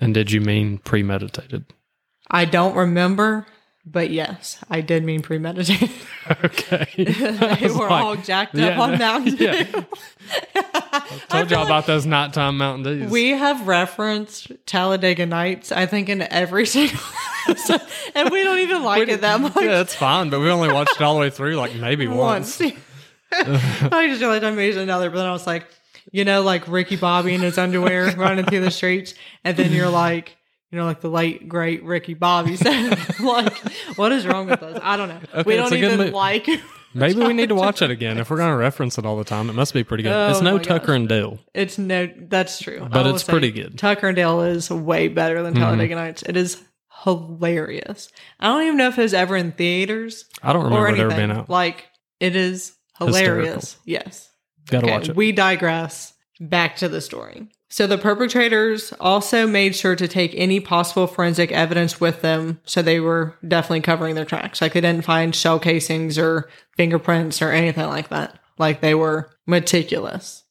And 0.00 0.12
did 0.12 0.32
you 0.32 0.40
mean 0.40 0.78
premeditated? 0.78 1.64
I 2.30 2.44
don't 2.44 2.74
remember, 2.74 3.46
But 3.86 4.10
yes, 4.10 4.58
I 4.70 4.80
did 4.80 5.04
mean 5.04 5.20
premeditated. 5.20 5.90
Okay. 6.42 6.86
they 6.96 7.68
were 7.68 7.88
all 7.88 8.16
jacked 8.16 8.56
up 8.56 8.78
on 8.78 8.98
Mountain 8.98 9.34
Dew. 9.36 9.44
yeah. 9.44 9.84
Told 11.28 11.50
y'all 11.50 11.66
about 11.66 11.86
those 11.86 12.06
nighttime 12.06 12.56
Mountain 12.56 12.84
Dews. 12.84 13.10
We 13.10 13.30
have 13.30 13.66
referenced 13.68 14.52
Talladega 14.64 15.26
Nights, 15.26 15.70
I 15.70 15.84
think, 15.84 16.08
in 16.08 16.22
every 16.22 16.64
single 16.66 16.98
episode, 17.46 17.82
and 18.14 18.30
we 18.30 18.42
don't 18.42 18.60
even 18.60 18.84
like 18.84 19.08
it 19.08 19.20
that 19.20 19.40
much. 19.40 19.56
yeah, 19.56 19.82
it's 19.82 19.94
fine, 19.94 20.30
but 20.30 20.40
we 20.40 20.48
only 20.48 20.72
watched 20.72 20.96
it 20.96 21.02
all 21.02 21.14
the 21.14 21.20
way 21.20 21.30
through, 21.30 21.56
like 21.56 21.74
maybe 21.74 22.06
once. 22.06 22.58
once. 22.60 22.74
I 23.32 24.06
just 24.08 24.20
realized 24.22 24.44
I 24.44 24.50
made 24.50 24.78
another, 24.78 25.10
but 25.10 25.16
then 25.16 25.26
I 25.26 25.32
was 25.32 25.46
like, 25.46 25.66
you 26.10 26.24
know, 26.24 26.40
like 26.42 26.68
Ricky 26.68 26.96
Bobby 26.96 27.34
in 27.34 27.42
his 27.42 27.58
underwear 27.58 28.10
running 28.16 28.46
through 28.46 28.60
the 28.60 28.70
streets, 28.70 29.12
and 29.44 29.56
then 29.56 29.72
you're 29.72 29.90
like, 29.90 30.36
you 30.74 30.80
know, 30.80 30.86
like 30.86 31.00
the 31.00 31.08
late 31.08 31.48
great 31.48 31.84
Ricky 31.84 32.14
Bobby 32.14 32.56
said, 32.56 32.98
like, 33.20 33.56
what 33.96 34.10
is 34.10 34.26
wrong 34.26 34.46
with 34.48 34.60
us? 34.60 34.80
I 34.82 34.96
don't 34.96 35.08
know. 35.08 35.20
we 35.32 35.40
Okay, 35.40 35.58
it's 35.60 35.70
don't 35.70 35.78
even 35.78 36.10
mo- 36.10 36.16
like. 36.18 36.48
Maybe 36.96 37.20
we 37.20 37.32
need 37.32 37.50
to 37.50 37.54
watch 37.54 37.80
it 37.80 37.90
again 37.92 38.18
if 38.18 38.28
we're 38.28 38.38
going 38.38 38.50
to 38.50 38.56
reference 38.56 38.98
it 38.98 39.06
all 39.06 39.16
the 39.16 39.22
time. 39.22 39.48
It 39.48 39.52
must 39.52 39.72
be 39.72 39.84
pretty 39.84 40.02
good. 40.02 40.10
Oh 40.12 40.30
it's 40.30 40.40
no 40.40 40.58
Tucker 40.58 40.92
and 40.94 41.08
Dale. 41.08 41.38
It's 41.54 41.78
no, 41.78 42.08
that's 42.16 42.58
true. 42.58 42.88
But 42.90 43.06
it's 43.06 43.22
pretty 43.22 43.52
good. 43.52 43.66
Mm-hmm. 43.68 43.76
Tucker 43.76 44.08
and 44.08 44.16
Dale 44.16 44.40
is 44.42 44.68
way 44.68 45.06
better 45.06 45.44
than 45.44 45.54
Talladega 45.54 45.94
Nights. 45.94 46.24
It 46.24 46.36
is 46.36 46.60
hilarious. 47.04 48.10
I 48.40 48.48
don't 48.48 48.62
even 48.64 48.76
know 48.76 48.88
if 48.88 48.98
it 48.98 49.02
was 49.02 49.14
ever 49.14 49.36
in 49.36 49.52
theaters 49.52 50.24
I 50.42 50.52
don't 50.52 50.64
remember 50.64 50.88
it 50.88 50.98
ever 50.98 51.14
being 51.14 51.30
out. 51.30 51.48
Like 51.48 51.86
it 52.18 52.34
is 52.34 52.74
hilarious. 52.98 53.76
Yes. 53.84 54.28
Got 54.68 54.80
to 54.80 54.86
Okay, 54.86 54.94
watch 54.96 55.08
it. 55.10 55.14
We 55.16 55.30
digress. 55.30 56.14
Back 56.40 56.76
to 56.78 56.88
the 56.88 57.00
story. 57.00 57.48
So 57.74 57.88
the 57.88 57.98
perpetrators 57.98 58.92
also 59.00 59.48
made 59.48 59.74
sure 59.74 59.96
to 59.96 60.06
take 60.06 60.32
any 60.36 60.60
possible 60.60 61.08
forensic 61.08 61.50
evidence 61.50 62.00
with 62.00 62.22
them. 62.22 62.60
So 62.64 62.82
they 62.82 63.00
were 63.00 63.34
definitely 63.48 63.80
covering 63.80 64.14
their 64.14 64.24
tracks. 64.24 64.62
Like 64.62 64.74
they 64.74 64.80
didn't 64.80 65.04
find 65.04 65.34
shell 65.34 65.58
casings 65.58 66.16
or 66.16 66.48
fingerprints 66.76 67.42
or 67.42 67.50
anything 67.50 67.88
like 67.88 68.10
that. 68.10 68.38
Like 68.58 68.80
they 68.80 68.94
were 68.94 69.28
meticulous. 69.44 70.44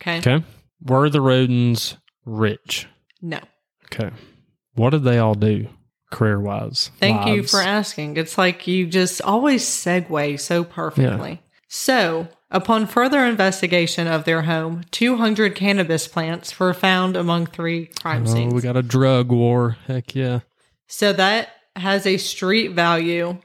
Okay. 0.00 0.18
okay. 0.18 0.44
Were 0.80 1.10
the 1.10 1.20
rodents 1.20 1.96
rich? 2.24 2.86
No. 3.20 3.40
Okay. 3.86 4.12
What 4.76 4.90
did 4.90 5.02
they 5.02 5.18
all 5.18 5.34
do 5.34 5.66
career 6.12 6.40
wise? 6.40 6.92
Thank 7.00 7.26
you 7.26 7.42
for 7.42 7.60
asking. 7.60 8.18
It's 8.18 8.38
like 8.38 8.68
you 8.68 8.86
just 8.86 9.20
always 9.22 9.64
segue 9.64 10.38
so 10.38 10.62
perfectly. 10.62 11.42
So, 11.66 12.28
upon 12.50 12.86
further 12.86 13.24
investigation 13.24 14.06
of 14.06 14.24
their 14.24 14.42
home, 14.42 14.82
200 14.90 15.54
cannabis 15.54 16.06
plants 16.08 16.58
were 16.58 16.74
found 16.74 17.16
among 17.16 17.46
three 17.46 17.86
crime 18.00 18.24
Oh, 18.26 18.32
scenes. 18.32 18.54
we 18.54 18.60
got 18.60 18.76
a 18.76 18.82
drug 18.82 19.30
war. 19.30 19.76
Heck 19.86 20.14
yeah. 20.14 20.40
So 20.86 21.12
that 21.12 21.50
has 21.76 22.06
a 22.06 22.16
street 22.16 22.68
value 22.72 23.38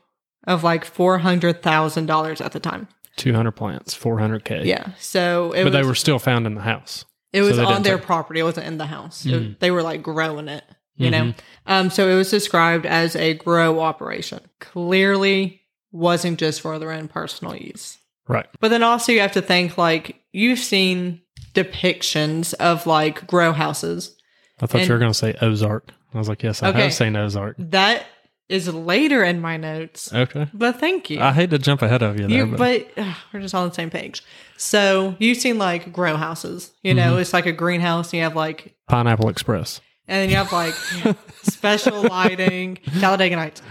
of 0.48 0.64
like 0.64 0.84
four 0.86 1.20
hundred 1.20 1.62
thousand 1.62 2.06
dollars 2.08 2.42
at 2.42 2.52
the 2.52 2.60
time. 2.60 2.88
200 3.18 3.52
plants, 3.52 3.94
400K. 3.96 4.66
Yeah. 4.66 4.88
So 4.98 5.52
it 5.52 5.60
But 5.64 5.66
was 5.66 5.74
they 5.74 5.84
were 5.88 5.94
still 5.96 6.18
found 6.20 6.48
in 6.48 6.56
the 6.56 6.62
house. 6.62 7.06
it 7.32 7.42
was 7.42 7.58
they 7.58 7.64
on 7.64 7.84
their 7.84 7.98
take- 7.98 8.06
property. 8.08 8.40
It 8.40 8.44
wasn't 8.44 8.66
in 8.68 8.78
the 8.80 8.88
house. 8.88 9.26
It- 9.26 9.32
Mhm. 9.32 9.60
they 9.60 9.70
were 9.72 9.84
like 9.84 10.02
growing 10.02 10.48
it. 10.48 10.64
You 10.96 11.10
know. 11.12 11.24
Mhm. 11.26 11.36
Um. 11.68 11.90
So 11.90 12.08
it 12.10 12.16
was 12.16 12.30
described 12.32 12.86
as 12.86 13.16
a 13.16 13.34
grow 13.36 13.80
operation. 13.80 14.40
Clearly, 14.60 15.62
wasn't 15.92 16.40
just 16.40 16.62
for 16.62 16.78
their 16.80 16.92
own 16.92 17.08
personal 17.08 17.56
use. 17.56 17.98
Right. 18.28 18.46
But 18.60 18.70
then 18.70 18.84
also 18.84 19.12
you 19.12 19.20
have 19.22 19.34
to 19.34 19.42
think 19.42 19.78
like 19.78 20.22
you've 20.32 20.60
seen 20.60 21.22
depictions 21.54 22.54
of 22.56 22.86
like 22.88 23.28
grow 23.28 23.52
houses. 23.54 24.16
I 24.62 24.66
thought 24.66 24.80
And- 24.82 24.88
you 24.88 24.94
were 24.94 25.00
going 25.00 25.12
to 25.12 25.18
say 25.18 25.36
Ozark. 25.42 25.92
I 26.14 26.18
was 26.20 26.30
like, 26.30 26.44
yes, 26.44 26.62
I 26.62 26.70
Okay. 26.70 26.84
have 26.84 26.94
seen 26.94 27.16
Ozark. 27.16 27.56
That 27.58 28.06
is 28.50 28.68
later 28.72 29.24
in 29.24 29.42
my 29.42 29.58
notes. 29.58 30.14
Okay. 30.14 30.48
But 30.54 30.80
thank 30.80 31.10
you. 31.10 31.20
I 31.20 31.32
hate 31.34 31.50
to 31.50 31.58
jump 31.58 31.82
ahead 31.82 32.04
of 32.04 32.20
you 32.20 32.28
there, 32.28 32.46
You, 32.46 32.46
but, 32.56 32.58
but 32.96 33.04
ugh, 33.04 33.16
we're 33.34 33.40
just 33.42 33.56
on 33.56 33.68
the 33.70 33.74
same 33.74 33.90
page. 33.90 34.22
So 34.58 35.16
you've 35.18 35.40
seen 35.40 35.58
like 35.58 35.92
grow 35.92 36.16
houses, 36.18 36.72
you 36.84 36.94
Mm-hmm. 36.94 36.98
know, 37.14 37.18
it's 37.18 37.34
like 37.34 37.46
a 37.48 37.52
greenhouse. 37.52 38.08
And 38.14 38.18
you 38.20 38.24
have 38.24 38.36
like, 38.36 38.76
Pineapple 38.88 39.30
Express. 39.30 39.82
and 40.08 40.22
then 40.22 40.30
you 40.30 40.36
have 40.36 40.52
like 40.52 40.74
special 41.44 42.04
lighting, 42.04 42.78
Talladega 43.00 43.36
Nights, 43.38 43.62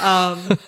um, 0.00 0.58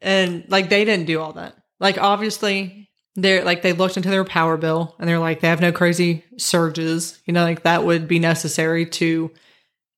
and 0.00 0.44
like 0.48 0.68
they 0.70 0.84
didn't 0.84 1.06
do 1.06 1.20
all 1.20 1.32
that. 1.34 1.56
Like 1.80 1.98
obviously 1.98 2.88
they're 3.16 3.44
like 3.44 3.62
they 3.62 3.72
looked 3.72 3.96
into 3.96 4.10
their 4.10 4.24
power 4.24 4.56
bill 4.56 4.94
and 4.98 5.08
they're 5.08 5.18
like 5.18 5.40
they 5.40 5.48
have 5.48 5.60
no 5.60 5.72
crazy 5.72 6.24
surges, 6.38 7.20
you 7.26 7.32
know, 7.32 7.42
like 7.42 7.62
that 7.62 7.84
would 7.84 8.08
be 8.08 8.18
necessary 8.18 8.86
to 8.86 9.30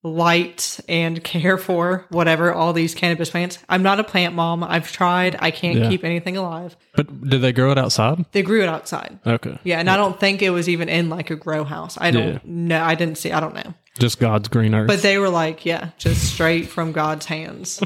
light 0.03 0.79
and 0.87 1.23
care 1.23 1.57
for 1.57 2.05
whatever 2.09 2.53
all 2.53 2.73
these 2.73 2.93
cannabis 2.95 3.29
plants. 3.29 3.57
I'm 3.67 3.83
not 3.83 3.99
a 3.99 4.03
plant 4.03 4.35
mom. 4.35 4.63
I've 4.63 4.91
tried. 4.91 5.35
I 5.39 5.51
can't 5.51 5.79
Yeah. 5.79 5.89
keep 5.89 6.03
anything 6.03 6.37
alive. 6.37 6.75
But 6.95 7.29
did 7.29 7.41
they 7.41 7.51
grow 7.51 7.71
it 7.71 7.77
outside? 7.77 8.25
They 8.31 8.43
grew 8.43 8.61
it 8.61 8.69
outside. 8.69 9.19
Okay. 9.25 9.57
Yeah, 9.63 9.79
and 9.79 9.89
I 9.89 9.97
don't 9.97 10.19
think 10.19 10.41
it 10.41 10.51
was 10.51 10.69
even 10.69 10.87
in 10.89 11.09
like 11.09 11.29
a 11.29 11.35
grow 11.35 11.63
house. 11.63 11.97
I 11.99 12.11
don't 12.11 12.33
Yeah. 12.33 12.39
know. 12.45 12.83
I 12.83 12.95
didn't 12.95 13.17
see. 13.17 13.31
I 13.31 13.39
don't 13.39 13.55
know. 13.55 13.73
Just 13.99 14.19
God's 14.19 14.47
green 14.47 14.75
earth. 14.75 14.87
But 14.87 15.01
they 15.01 15.17
were 15.17 15.29
like, 15.29 15.65
yeah, 15.65 15.89
just 15.97 16.31
straight 16.33 16.67
from 16.67 16.91
God's 16.91 17.25
hands. 17.25 17.81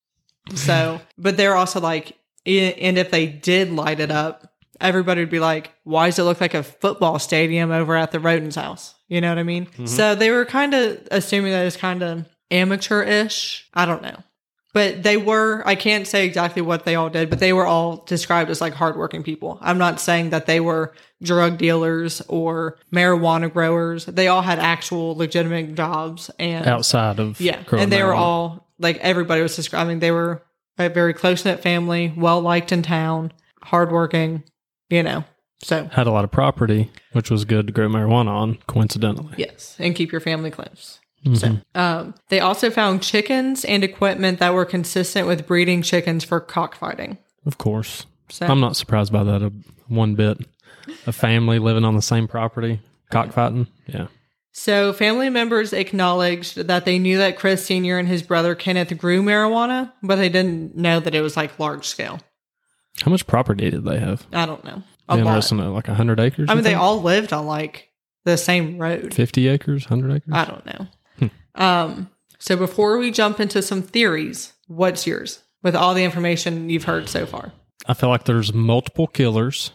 so, 0.54 1.00
but 1.18 1.36
they're 1.36 1.56
also 1.56 1.80
like, 1.80 2.16
and 2.46 2.98
if 2.98 3.10
they 3.10 3.26
did 3.26 3.70
light 3.70 4.00
it 4.00 4.10
up, 4.10 4.52
everybody 4.80 5.20
would 5.20 5.30
be 5.30 5.40
like, 5.40 5.72
why 5.84 6.06
does 6.06 6.18
it 6.18 6.22
look 6.22 6.40
like 6.40 6.54
a 6.54 6.62
football 6.62 7.18
stadium 7.18 7.70
over 7.70 7.96
at 7.96 8.12
the 8.12 8.18
Rhodens 8.18 8.54
house? 8.54 8.94
You 9.08 9.20
know 9.20 9.28
what 9.28 9.38
I 9.38 9.42
mean? 9.42 9.66
Mm-hmm. 9.66 9.86
So 9.86 10.14
they 10.14 10.30
were 10.30 10.44
kind 10.44 10.74
of 10.74 11.06
assuming 11.10 11.52
that 11.52 11.66
it's 11.66 11.76
kind 11.76 12.02
of 12.02 12.26
amateur-ish. 12.50 13.68
I 13.74 13.86
don't 13.86 14.02
know. 14.02 14.22
But 14.72 15.02
they 15.02 15.16
were, 15.16 15.62
I 15.64 15.74
can't 15.74 16.06
say 16.06 16.26
exactly 16.26 16.60
what 16.60 16.84
they 16.84 16.96
all 16.96 17.08
did, 17.08 17.30
but 17.30 17.38
they 17.38 17.54
were 17.54 17.64
all 17.64 18.04
described 18.04 18.50
as 18.50 18.60
like 18.60 18.74
hardworking 18.74 19.22
people. 19.22 19.58
I'm 19.62 19.78
not 19.78 20.00
saying 20.00 20.30
that 20.30 20.44
they 20.44 20.60
were 20.60 20.92
drug 21.22 21.56
dealers 21.56 22.20
or 22.28 22.76
marijuana 22.92 23.50
growers. 23.50 24.04
They 24.04 24.28
all 24.28 24.42
had 24.42 24.58
actual 24.58 25.16
legitimate 25.16 25.74
jobs 25.76 26.30
and 26.38 26.66
outside 26.66 27.18
of 27.18 27.40
yeah, 27.40 27.62
and 27.72 27.90
they 27.90 28.02
were 28.02 28.12
all 28.12 28.68
like 28.78 28.98
everybody 28.98 29.40
was 29.40 29.56
describing. 29.56 30.00
They 30.00 30.10
were 30.10 30.42
a 30.78 30.88
very 30.88 31.14
close 31.14 31.44
knit 31.44 31.60
family, 31.60 32.12
well 32.16 32.40
liked 32.40 32.72
in 32.72 32.82
town, 32.82 33.32
hardworking. 33.62 34.42
You 34.90 35.02
know, 35.02 35.24
so 35.62 35.86
had 35.92 36.06
a 36.06 36.12
lot 36.12 36.24
of 36.24 36.30
property, 36.30 36.90
which 37.12 37.30
was 37.30 37.44
good 37.44 37.66
to 37.66 37.72
grow 37.72 37.88
marijuana 37.88 38.28
on. 38.28 38.58
Coincidentally, 38.66 39.34
yes, 39.36 39.76
and 39.78 39.94
keep 39.94 40.12
your 40.12 40.20
family 40.20 40.50
close. 40.50 41.00
Mhm. 41.24 41.36
So, 41.38 41.58
um, 41.80 42.14
they 42.28 42.38
also 42.38 42.70
found 42.70 43.02
chickens 43.02 43.64
and 43.64 43.82
equipment 43.82 44.38
that 44.38 44.54
were 44.54 44.64
consistent 44.64 45.26
with 45.26 45.46
breeding 45.46 45.82
chickens 45.82 46.22
for 46.24 46.38
cockfighting. 46.40 47.18
of 47.44 47.58
course, 47.58 48.06
So, 48.28 48.46
I'm 48.46 48.60
not 48.60 48.76
surprised 48.76 49.12
by 49.12 49.22
that 49.24 49.42
a, 49.42 49.52
one 49.88 50.14
bit. 50.14 50.38
A 51.06 51.12
family 51.12 51.58
living 51.58 51.84
on 51.84 51.94
the 51.96 52.02
same 52.02 52.28
property, 52.28 52.80
cockfighting. 53.10 53.66
Yeah, 53.88 54.06
so 54.58 54.94
family 54.94 55.28
members 55.28 55.74
acknowledged 55.74 56.56
that 56.56 56.86
they 56.86 56.98
knew 56.98 57.18
that 57.18 57.36
Chris 57.36 57.66
Senior 57.66 57.98
and 57.98 58.08
his 58.08 58.22
brother 58.22 58.54
Kenneth 58.54 58.96
grew 58.96 59.22
marijuana, 59.22 59.92
but 60.02 60.16
they 60.16 60.30
didn't 60.30 60.74
know 60.74 60.98
that 60.98 61.14
it 61.14 61.20
was 61.20 61.36
like 61.36 61.58
large 61.58 61.86
scale. 61.86 62.18
how 63.02 63.10
much 63.10 63.26
property 63.26 63.70
did 63.70 63.84
they 63.84 63.98
have? 63.98 64.26
I 64.32 64.46
don't 64.46 64.64
know. 64.64 64.82
A 65.10 65.16
lot. 65.18 65.26
interesting 65.26 65.58
to 65.58 65.64
know, 65.64 65.72
like 65.74 65.86
hundred 65.86 66.18
acres. 66.18 66.48
I 66.48 66.54
mean, 66.54 66.64
they 66.64 66.70
think? 66.70 66.80
all 66.80 67.02
lived 67.02 67.34
on 67.34 67.46
like 67.46 67.90
the 68.24 68.38
same 68.38 68.78
road. 68.78 69.12
fifty 69.12 69.46
acres, 69.46 69.84
hundred 69.84 70.16
acres. 70.16 70.32
I 70.32 70.44
don't 70.46 70.64
know. 70.66 70.86
Hmm. 71.18 71.62
Um, 71.62 72.10
so 72.38 72.56
before 72.56 72.96
we 72.96 73.10
jump 73.10 73.40
into 73.40 73.60
some 73.60 73.82
theories, 73.82 74.54
what's 74.68 75.06
yours 75.06 75.42
with 75.62 75.76
all 75.76 75.92
the 75.92 76.02
information 76.02 76.70
you've 76.70 76.84
heard 76.84 77.10
so 77.10 77.26
far? 77.26 77.52
I 77.86 77.92
feel 77.92 78.08
like 78.08 78.24
there's 78.24 78.54
multiple 78.54 79.06
killers. 79.06 79.70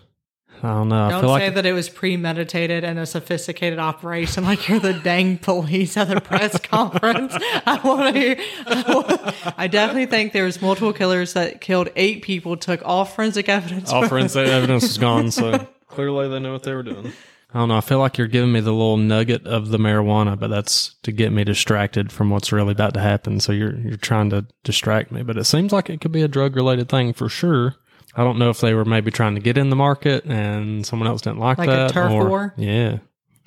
I 0.63 0.68
don't 0.70 0.89
know. 0.89 1.10
Don't 1.10 1.22
feel 1.22 1.30
say 1.38 1.46
like 1.48 1.56
that 1.56 1.65
it 1.65 1.74
was 1.74 1.89
premeditated 1.89 2.84
and 2.84 3.00
a 3.00 3.06
sophisticated 3.06 3.80
operation 3.80 4.44
like 4.44 4.68
you're 4.68 4.80
the 4.80 4.94
dang 4.94 5.38
police 5.39 5.98
at 5.98 6.08
the 6.08 6.22
press 6.22 6.60
conference. 6.63 7.34
I 7.65 7.80
want 7.84 8.13
to 8.13 8.20
hear. 8.22 8.36
I, 8.68 8.84
wa- 8.94 9.53
I 9.58 9.68
definitely 9.68 10.06
think 10.06 10.34
there's 10.34 10.62
multiple 10.62 10.94
killers 10.94 11.34
that 11.34 11.62
killed 11.62 11.89
eight 11.96 12.22
people, 12.22 12.58
took 12.58 12.82
all 12.86 13.06
forensic 13.06 13.50
evidence. 13.50 13.91
all 13.91 14.08
forensic 14.08 14.48
evidence 14.48 14.84
is 14.84 14.98
gone, 14.98 15.32
so 15.32 15.68
clearly 15.88 16.27
they 16.30 16.39
know 16.39 16.53
what 16.53 16.63
they 16.63 16.74
were 16.74 16.84
doing. 16.84 17.12
I 17.53 17.60
don't 17.60 17.68
know. 17.68 17.75
I 17.77 17.82
feel 17.82 18.00
like 18.00 18.18
you're 18.18 18.27
giving 18.27 18.53
me 18.53 18.62
the 18.62 18.72
little 18.72 18.96
nugget 18.96 19.46
of 19.46 19.70
the 19.70 19.77
marijuana, 19.77 20.39
but 20.39 20.50
that's 20.50 20.94
to 21.03 21.12
get 21.12 21.34
me 21.34 21.44
distracted 21.44 22.10
from 22.10 22.30
what's 22.30 22.53
really 22.53 22.72
about 22.72 22.94
to 22.94 23.01
happen. 23.01 23.41
So 23.41 23.51
you're 23.51 23.75
you're 23.77 23.98
trying 23.98 24.30
to 24.30 24.46
distract 24.63 25.12
me, 25.12 25.22
but 25.22 25.38
it 25.38 25.44
seems 25.44 25.74
like 25.74 25.89
it 25.89 26.00
could 26.00 26.13
be 26.13 26.22
a 26.22 26.30
drug 26.30 26.56
related 26.56 26.88
thing 26.88 27.12
for 27.12 27.27
sure. 27.27 27.75
I 28.15 28.24
don't 28.24 28.38
know 28.39 28.50
if 28.50 28.60
they 28.60 28.74
were 28.74 28.86
maybe 28.86 29.10
trying 29.12 29.36
to 29.36 29.41
get 29.41 29.58
in 29.58 29.70
the 29.70 29.75
market 29.75 30.25
and 30.25 30.86
someone 30.86 31.08
else 31.08 31.22
didn't 31.22 31.39
like, 31.39 31.58
Like 31.58 31.70
a 31.70 31.72
that. 31.72 31.91
turf 31.91 32.12
or, 32.12 32.27
war? 32.27 32.53
Yeah. 32.58 32.98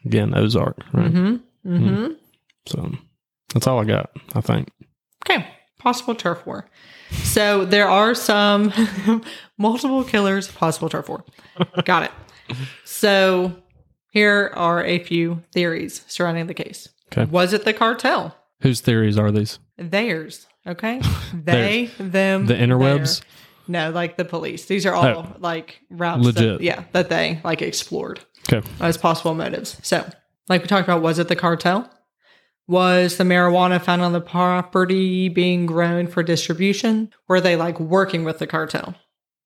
Again, 0.06 0.34
Ozark, 0.36 0.78
right? 0.92 1.12
Mm-hmm. 1.12 1.70
Mm-hmm. 1.74 2.12
So 2.66 2.92
that's 3.52 3.66
all 3.66 3.78
I 3.80 3.84
got, 3.84 4.10
I 4.34 4.40
think. 4.40 4.68
Okay, 5.24 5.46
possible 5.78 6.14
turf 6.14 6.46
war. 6.46 6.68
So 7.10 7.64
there 7.64 7.88
are 7.88 8.14
some 8.14 8.72
multiple 9.58 10.04
killers, 10.04 10.48
possible 10.50 10.88
turf 10.88 11.08
war. 11.08 11.24
Got 11.84 12.04
it. 12.04 12.10
So 12.84 13.52
here 14.10 14.50
are 14.54 14.84
a 14.84 14.98
few 14.98 15.42
theories 15.52 16.04
surrounding 16.06 16.46
the 16.46 16.54
case. 16.54 16.88
Okay. 17.12 17.24
Was 17.30 17.52
it 17.52 17.64
the 17.64 17.72
cartel? 17.72 18.36
Whose 18.60 18.80
theories 18.80 19.18
are 19.18 19.30
these? 19.30 19.58
theirs. 19.76 20.46
Okay, 20.66 21.00
they 21.34 21.90
them 21.98 22.46
The 22.46 22.54
interwebs? 22.54 23.20
their. 23.20 23.28
No, 23.66 23.90
like 23.90 24.16
the 24.16 24.24
police. 24.24 24.66
These 24.66 24.84
are 24.86 24.94
all 24.94 25.04
Oh. 25.06 25.36
like 25.38 25.80
routes. 25.90 26.24
Legit. 26.24 26.58
That, 26.58 26.60
yeah, 26.64 26.84
that 26.92 27.08
they 27.08 27.40
like 27.44 27.62
explored 27.62 28.20
Okay. 28.52 28.66
as 28.80 28.96
possible 28.96 29.34
motives. 29.34 29.78
So, 29.82 30.04
like 30.48 30.62
we 30.62 30.68
talked 30.68 30.86
about, 30.86 31.02
was 31.02 31.18
it 31.18 31.28
the 31.28 31.36
cartel? 31.36 31.90
Was 32.66 33.16
the 33.18 33.24
marijuana 33.24 33.80
found 33.82 34.00
on 34.02 34.12
the 34.12 34.20
property 34.20 35.28
being 35.28 35.66
grown 35.66 36.06
for 36.06 36.22
distribution? 36.22 37.12
Were 37.28 37.40
they 37.40 37.56
like 37.56 37.78
working 37.78 38.24
with 38.24 38.38
the 38.38 38.46
cartel? 38.46 38.94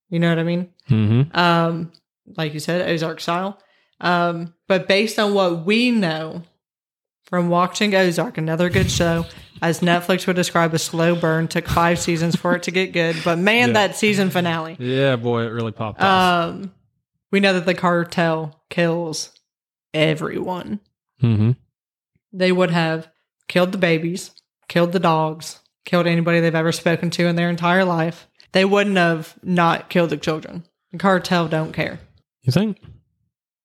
You 0.08 0.18
know 0.20 0.28
what 0.28 0.38
I 0.38 0.44
mean? 0.44 0.68
Mm-hmm. 0.88 1.37
Um, 1.37 1.92
like 2.37 2.54
you 2.54 2.60
said, 2.60 2.88
Ozark 2.88 3.20
style. 3.20 3.60
Um, 4.00 4.54
but 4.68 4.87
based 4.87 5.18
on 5.18 5.34
what 5.34 5.64
we 5.66 5.90
know 5.90 6.42
from 7.25 7.48
watching 7.48 7.94
Ozark, 7.94 8.38
another 8.38 8.70
good 8.70 8.90
show, 8.90 9.26
as 9.62 9.80
Netflix 9.80 10.26
would 10.26 10.36
describe 10.36 10.74
a 10.74 10.78
slow 10.78 11.14
burn, 11.14 11.48
took 11.48 11.66
five 11.68 11.98
seasons 11.98 12.36
for 12.36 12.54
it 12.54 12.62
to 12.64 12.70
get 12.70 12.92
good. 12.92 13.16
But 13.24 13.38
man, 13.38 13.68
Yeah. 13.68 13.72
that 13.74 13.96
season 13.96 14.30
finale. 14.30 14.76
Yeah, 14.78 15.16
boy, 15.16 15.42
it 15.44 15.48
really 15.50 15.72
popped 15.72 16.00
off. 16.00 16.48
Um, 16.50 16.72
we 17.30 17.40
know 17.40 17.52
that 17.54 17.66
the 17.66 17.74
cartel 17.74 18.60
kills 18.70 19.30
everyone. 19.94 20.80
mm-hmm. 21.22 21.52
They 22.32 22.52
would 22.52 22.70
have 22.70 23.08
killed 23.48 23.72
the 23.72 23.78
babies, 23.78 24.30
killed 24.68 24.92
the 24.92 25.00
dogs, 25.00 25.60
killed 25.84 26.06
anybody 26.06 26.40
they've 26.40 26.54
ever 26.54 26.72
spoken 26.72 27.10
to 27.10 27.26
in 27.26 27.36
their 27.36 27.48
entire 27.50 27.84
life. 27.84 28.26
They 28.52 28.64
wouldn't 28.64 28.96
have 28.96 29.34
not 29.42 29.88
killed 29.90 30.10
the 30.10 30.16
children. 30.18 30.64
The 30.92 30.98
cartel 30.98 31.48
don't 31.48 31.72
care. 31.72 31.98
You 32.42 32.52
think 32.52 32.78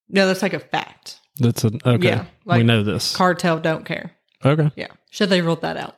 No, 0.09 0.27
that's 0.27 0.41
like 0.41 0.53
a 0.53 0.59
fact. 0.59 1.19
that's 1.39 1.63
a 1.63 1.71
okay? 1.85 2.07
Yeah, 2.07 2.25
like- 2.45 2.57
we 2.59 2.63
know 2.63 2.83
this. 2.83 3.15
Cartel 3.15 3.59
don't 3.59 3.85
care. 3.85 4.11
Okay. 4.45 4.71
Yeah. 4.75 4.87
Should 5.09 5.29
they 5.29 5.41
ruled 5.41 5.61
that 5.61 5.77
out? 5.77 5.97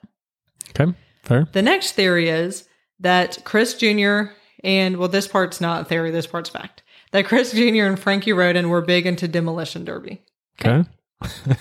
Okay. 0.69 0.93
Fair. 1.23 1.47
The 1.51 1.61
next 1.61 1.93
theory 1.93 2.29
is 2.29 2.67
that 2.99 3.39
Chris 3.43 3.73
Jr. 3.75 4.31
and 4.63 4.97
well, 4.97 5.07
this 5.07 5.27
part's 5.27 5.59
not 5.59 5.87
theory, 5.89 6.11
this 6.11 6.27
part's 6.27 6.49
fact. 6.49 6.83
That 7.11 7.25
Chris 7.25 7.51
Jr. 7.53 7.85
and 7.85 7.99
Frankie 7.99 8.31
Rhoden 8.31 8.69
were 8.69 8.81
big 8.81 9.05
into 9.05 9.27
demolition 9.27 9.85
derby. 9.85 10.21
Okay. 10.61 10.87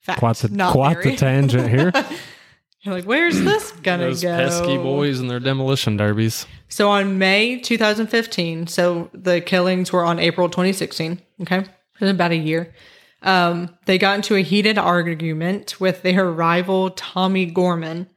Fact, 0.00 0.18
Quite 0.20 0.36
the 0.36 0.48
not 0.50 0.72
quite 0.72 0.94
theory. 1.02 1.10
the 1.12 1.16
tangent 1.16 1.68
here. 1.68 1.92
You're 2.82 2.94
like, 2.94 3.04
where's 3.04 3.40
this 3.40 3.72
gonna 3.82 4.04
Those 4.06 4.22
go? 4.22 4.36
pesky 4.36 4.76
boys 4.76 5.18
and 5.18 5.28
their 5.28 5.40
demolition 5.40 5.96
derbies. 5.96 6.46
So 6.68 6.88
on 6.90 7.18
May 7.18 7.58
2015, 7.58 8.68
so 8.68 9.10
the 9.12 9.40
killings 9.40 9.92
were 9.92 10.04
on 10.04 10.20
April 10.20 10.48
2016. 10.48 11.20
Okay, 11.42 11.58
it 11.58 11.68
was 12.00 12.10
about 12.10 12.30
a 12.30 12.36
year. 12.36 12.72
Um, 13.22 13.76
they 13.86 13.98
got 13.98 14.16
into 14.16 14.36
a 14.36 14.42
heated 14.42 14.78
argument 14.78 15.80
with 15.80 16.02
their 16.02 16.30
rival 16.30 16.90
Tommy 16.90 17.46
Gorman 17.46 18.08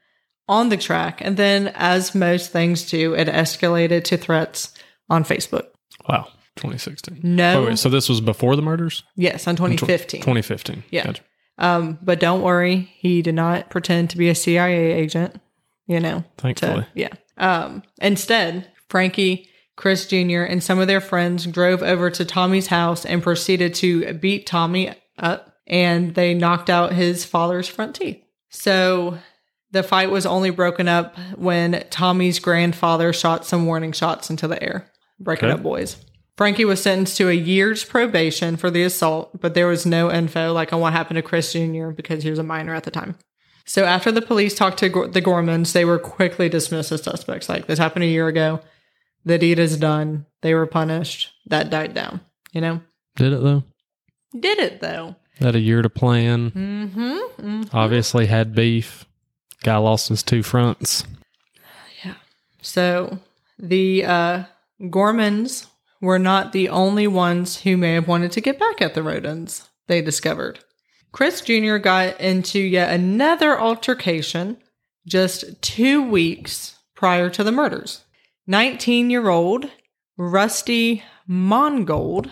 on 0.47 0.69
the 0.69 0.77
track, 0.77 1.21
and 1.21 1.37
then, 1.37 1.67
as 1.75 2.13
most 2.15 2.51
things 2.51 2.89
do, 2.89 3.13
it 3.13 3.27
escalated 3.27 4.03
to 4.05 4.17
threats 4.17 4.73
on 5.09 5.23
Facebook. 5.23 5.67
Wow. 6.07 6.27
2016. 6.55 7.19
No, 7.23 7.63
Oh, 7.63 7.65
wait, 7.67 7.77
so 7.79 7.87
this 7.89 8.09
was 8.09 8.19
before 8.19 8.55
the 8.57 8.61
murders? 8.61 9.03
yes, 9.15 9.47
on 9.47 9.55
2015. 9.55 10.19
2015. 10.21 10.83
Yeah. 10.91 11.05
Gotcha. 11.05 11.21
Um, 11.57 11.97
but 12.01 12.19
don't 12.19 12.41
worry, 12.41 12.89
he 12.97 13.21
did 13.21 13.35
not 13.35 13.69
pretend 13.69 14.09
to 14.09 14.17
be 14.17 14.27
a 14.29 14.35
CIA 14.35 14.91
agent. 14.93 15.39
You 15.87 15.99
know, 15.99 16.23
Thankfully. 16.37 16.81
to, 16.83 16.87
yeah. 16.93 17.09
Um, 17.37 17.81
instead, 18.01 18.69
Frankie, 18.89 19.48
Chris 19.79 20.05
Jr., 20.07 20.41
and 20.41 20.61
some 20.61 20.77
of 20.79 20.87
their 20.87 20.99
friends 20.99 21.45
drove 21.45 21.81
over 21.81 22.09
to 22.09 22.25
Tommy's 22.25 22.67
house 22.67 23.05
and 23.05 23.23
proceeded 23.23 23.73
to 23.75 24.13
beat 24.15 24.45
Tommy 24.45 24.93
up, 25.17 25.55
and 25.67 26.15
they 26.15 26.33
knocked 26.33 26.69
out 26.69 26.91
his 26.91 27.23
father's 27.23 27.69
front 27.69 27.95
teeth. 27.95 28.21
So 28.49 29.19
the 29.71 29.81
fight 29.81 30.11
was 30.11 30.25
only 30.25 30.49
broken 30.49 30.89
up 30.89 31.17
when 31.37 31.85
Tommy's 31.91 32.39
grandfather 32.39 33.13
shot 33.13 33.45
some 33.45 33.65
warning 33.67 33.93
shots 33.93 34.29
into 34.29 34.49
the 34.49 34.61
air. 34.61 34.91
Break 35.17 35.41
it 35.43 35.45
Okay. 35.45 35.53
up, 35.53 35.63
boys. 35.63 35.95
Frankie 36.35 36.65
was 36.65 36.81
sentenced 36.81 37.15
to 37.15 37.29
a 37.29 37.33
year's 37.33 37.85
probation 37.85 38.57
for 38.57 38.69
the 38.69 38.83
assault, 38.83 39.39
but 39.39 39.53
there 39.53 39.67
was 39.67 39.85
no 39.85 40.11
info 40.11 40.51
like 40.51 40.73
on 40.73 40.81
what 40.81 40.91
happened 40.91 41.15
to 41.15 41.21
Chris 41.21 41.53
Jr. 41.53 41.91
because 41.91 42.23
he 42.23 42.29
was 42.29 42.39
a 42.39 42.43
minor 42.43 42.75
at 42.75 42.83
the 42.83 42.91
time. 42.91 43.15
So 43.65 43.85
after 43.85 44.11
the 44.11 44.21
police 44.21 44.55
talked 44.55 44.79
to 44.79 44.89
the 44.89 45.21
Gormans, 45.21 45.71
they 45.71 45.85
were 45.85 45.99
quickly 45.99 46.49
dismissed 46.49 46.91
as 46.91 47.01
suspects. 47.03 47.47
Like 47.47 47.67
this 47.67 47.79
happened 47.79 48.03
a 48.03 48.07
year 48.07 48.27
ago. 48.27 48.59
The 49.25 49.37
deed 49.37 49.59
is 49.59 49.77
done. 49.77 50.25
They 50.41 50.53
were 50.53 50.65
punished. 50.65 51.31
That 51.47 51.69
died 51.69 51.93
down. 51.93 52.21
You 52.51 52.61
know, 52.61 52.81
Did 53.15 53.33
it 53.33 53.41
though? 53.43 53.63
did 54.37 54.59
it 54.59 54.79
though. 54.81 55.15
Had 55.39 55.55
a 55.55 55.59
year 55.59 55.81
to 55.81 55.89
plan. 55.89 56.51
Mm-hmm. 56.51 57.63
Obviously 57.75 58.25
had 58.25 58.53
beef. 58.55 59.05
Guy 59.63 59.77
lost 59.77 60.09
his 60.09 60.23
two 60.23 60.43
fronts. 60.43 61.03
Yeah. 62.03 62.15
So 62.61 63.19
the 63.57 64.05
uh, 64.05 64.43
Gormans 64.81 65.67
were 66.01 66.19
not 66.19 66.51
the 66.53 66.69
only 66.69 67.07
ones 67.07 67.61
who 67.61 67.77
may 67.77 67.93
have 67.93 68.07
wanted 68.07 68.31
to 68.33 68.41
get 68.41 68.59
back 68.59 68.81
at 68.81 68.93
the 68.93 69.01
Rhodens. 69.01 69.67
They 69.87 70.01
discovered 70.01 70.59
Chris 71.11 71.41
Jr. 71.41 71.77
got 71.77 72.19
into 72.21 72.59
yet 72.59 72.93
another 72.93 73.59
altercation 73.59 74.57
just 75.07 75.61
two 75.61 76.01
weeks 76.07 76.77
prior 76.95 77.29
to 77.31 77.43
the 77.43 77.51
murders. 77.51 78.03
19 78.49 79.11
year 79.11 79.29
old 79.29 79.69
Rusty 80.17 81.03
Mongold 81.29 82.31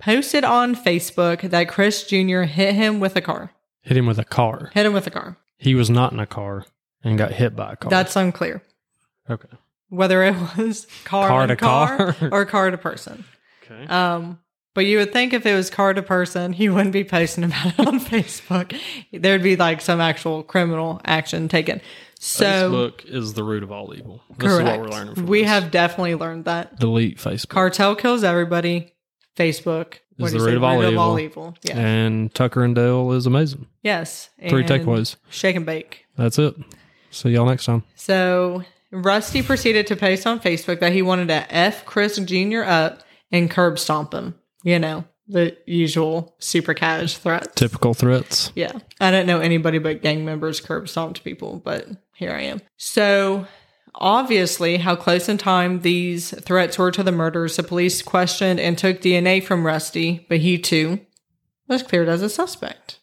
posted 0.00 0.42
on 0.42 0.74
Facebook 0.74 1.48
that 1.50 1.68
Chris 1.68 2.04
Jr. 2.04 2.42
hit 2.42 2.74
him 2.74 2.98
with 2.98 3.14
a 3.14 3.20
car. 3.20 3.52
Hit 3.82 3.96
him 3.96 4.06
with 4.06 4.18
a 4.18 4.24
car. 4.24 4.72
Hit 4.74 4.84
him 4.84 4.92
with 4.92 5.06
a 5.06 5.10
car. 5.10 5.36
He 5.58 5.76
was 5.76 5.88
not 5.88 6.12
in 6.12 6.18
a 6.18 6.26
car 6.26 6.66
and 7.04 7.16
got 7.16 7.30
hit 7.30 7.54
by 7.54 7.74
a 7.74 7.76
car. 7.76 7.90
That's 7.90 8.16
unclear. 8.16 8.60
okay. 9.30 9.48
Whether 9.88 10.24
it 10.24 10.34
was 10.56 10.88
car, 11.04 11.28
Car 11.28 11.46
to 11.46 11.54
car, 11.54 12.12
car. 12.14 12.28
or 12.32 12.44
car 12.44 12.70
to 12.72 12.78
person. 12.78 13.24
Okay. 13.62 13.86
Um, 13.86 14.40
but 14.74 14.84
you 14.86 14.98
would 14.98 15.12
think 15.12 15.32
if 15.32 15.46
it 15.46 15.54
was 15.54 15.70
car 15.70 15.94
to 15.94 16.02
person, 16.02 16.54
he 16.54 16.68
wouldn't 16.70 16.92
be 16.92 17.04
posting 17.04 17.44
about 17.44 17.66
it 17.66 17.86
on 17.86 18.00
Facebook. 18.00 18.76
There'd 19.12 19.42
be 19.44 19.54
like 19.54 19.80
some 19.80 20.00
actual 20.00 20.42
criminal 20.42 21.00
action 21.04 21.46
taken. 21.46 21.80
So 22.24 22.44
Facebook 22.70 23.04
is 23.04 23.34
the 23.34 23.42
root 23.42 23.62
of 23.64 23.72
all 23.72 23.92
evil. 23.96 24.22
This 24.38 24.48
correct. 24.52 24.68
is 24.68 24.78
what 24.78 24.80
we're 24.80 24.96
learning 24.96 25.14
from 25.16 25.26
we 25.26 25.40
this. 25.40 25.48
have 25.48 25.70
definitely 25.72 26.14
learned 26.14 26.44
that. 26.44 26.78
delete 26.78 27.18
Facebook. 27.18 27.48
Cartel 27.48 27.96
kills 27.96 28.22
everybody. 28.22 28.92
Facebook 29.36 29.94
what 30.18 30.26
Is 30.26 30.32
do 30.32 30.36
you 30.38 30.40
the 30.40 30.44
say? 30.44 30.50
root 30.52 30.56
of 30.56 30.62
all 30.64 31.18
evil. 31.18 31.18
evil. 31.18 31.54
Yeah. 31.62 31.78
And 31.78 32.32
Tucker 32.34 32.62
and 32.62 32.74
Dale 32.74 33.10
is 33.12 33.26
amazing. 33.26 33.66
yes. 33.82 34.30
Three 34.48 34.62
takeaways. 34.62 35.16
Shake 35.30 35.56
and 35.56 35.66
bake. 35.66 36.04
That's 36.16 36.38
it. 36.38 36.54
See 37.10 37.30
y'all 37.30 37.46
next 37.46 37.64
time. 37.64 37.82
So 37.96 38.62
Rusty 38.92 39.42
proceeded 39.42 39.86
to 39.88 39.96
post 39.96 40.26
on 40.26 40.38
Facebook 40.38 40.80
that 40.80 40.92
he 40.92 41.02
wanted 41.02 41.28
to 41.28 41.52
F 41.52 41.84
Chris 41.86 42.18
Jr. 42.18 42.62
up 42.62 43.02
and 43.32 43.50
curb 43.50 43.78
stomp 43.78 44.12
him. 44.14 44.34
You 44.62 44.78
know, 44.78 45.04
the 45.32 45.56
usual 45.66 46.34
super 46.38 46.74
cash 46.74 47.16
threats. 47.18 47.54
Typical 47.54 47.94
threats. 47.94 48.52
Yeah. 48.54 48.72
I 49.00 49.10
don't 49.10 49.26
know 49.26 49.40
anybody 49.40 49.78
but 49.78 50.02
gang 50.02 50.24
members 50.24 50.60
curb 50.60 50.88
stomped 50.88 51.24
people, 51.24 51.60
but 51.64 51.88
here 52.14 52.32
I 52.32 52.42
am. 52.42 52.60
So 52.76 53.46
obviously 53.94 54.78
how 54.78 54.96
close 54.96 55.28
in 55.28 55.38
time 55.38 55.80
these 55.80 56.30
threats 56.42 56.78
were 56.78 56.90
to 56.90 57.02
the 57.02 57.12
murders, 57.12 57.56
the 57.56 57.62
police 57.62 58.02
questioned 58.02 58.60
and 58.60 58.76
took 58.76 59.00
DNA 59.00 59.42
from 59.42 59.66
Rusty, 59.66 60.26
but 60.28 60.38
he 60.38 60.58
too 60.58 61.00
was 61.68 61.82
cleared 61.82 62.08
as 62.08 62.22
a 62.22 62.28
suspect. 62.28 62.98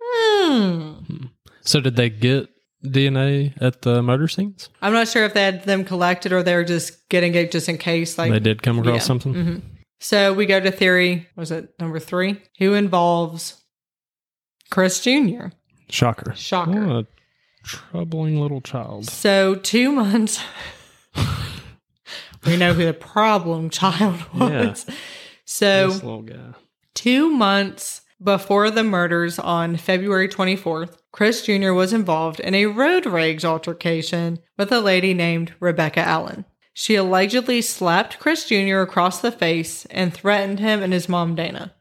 Hmm. 0.00 1.26
So 1.62 1.80
did 1.80 1.96
they 1.96 2.10
get 2.10 2.48
DNA 2.84 3.54
at 3.60 3.82
the 3.82 4.02
murder 4.02 4.28
scenes? 4.28 4.68
I'm 4.80 4.92
not 4.92 5.08
sure 5.08 5.24
if 5.24 5.34
they 5.34 5.42
had 5.42 5.64
them 5.64 5.84
collected 5.84 6.32
or 6.32 6.42
they 6.42 6.54
were 6.54 6.64
just 6.64 7.08
getting 7.08 7.34
it 7.34 7.50
just 7.50 7.68
in 7.68 7.78
case. 7.78 8.18
Like 8.18 8.30
they 8.30 8.38
did 8.38 8.62
come 8.62 8.78
across 8.78 8.94
yeah. 8.94 9.00
something. 9.00 9.34
Mhm. 9.34 9.62
So 10.00 10.32
we 10.32 10.46
go 10.46 10.60
to 10.60 10.70
theory. 10.70 11.28
Was 11.36 11.50
it 11.50 11.74
number 11.80 11.98
three? 11.98 12.40
Who 12.58 12.74
involves 12.74 13.62
Chris 14.70 15.00
Jr. 15.00 15.46
Shocker. 15.88 16.34
Shocker. 16.36 16.78
Oh, 16.84 16.98
a 17.00 17.06
troubling 17.64 18.40
little 18.40 18.60
child. 18.60 19.06
So 19.10 19.54
two 19.54 19.90
months. 19.92 20.40
we 22.46 22.56
know 22.56 22.72
who 22.74 22.84
the 22.84 22.92
problem 22.94 23.70
child 23.70 24.20
Yeah. 24.34 24.68
was. 24.68 24.86
So 25.44 25.88
this 25.88 26.02
little 26.02 26.22
guy. 26.22 26.54
two 26.94 27.30
months 27.30 28.02
before 28.22 28.70
the 28.70 28.84
murders 28.84 29.38
on 29.38 29.76
February 29.76 30.28
24th, 30.28 30.98
Chris 31.12 31.42
Jr. 31.42 31.72
was 31.72 31.92
involved 31.92 32.40
in 32.40 32.54
a 32.54 32.66
road 32.66 33.06
rage 33.06 33.44
altercation 33.44 34.38
with 34.56 34.70
a 34.72 34.80
lady 34.80 35.14
named 35.14 35.54
Rebecca 35.60 36.00
Allen. 36.00 36.44
She 36.80 36.94
allegedly 36.94 37.60
slapped 37.60 38.20
Chris 38.20 38.44
Jr. 38.44 38.78
across 38.78 39.20
the 39.20 39.32
face 39.32 39.84
and 39.86 40.14
threatened 40.14 40.60
him 40.60 40.80
and 40.80 40.92
his 40.92 41.08
mom, 41.08 41.34
Dana. 41.34 41.74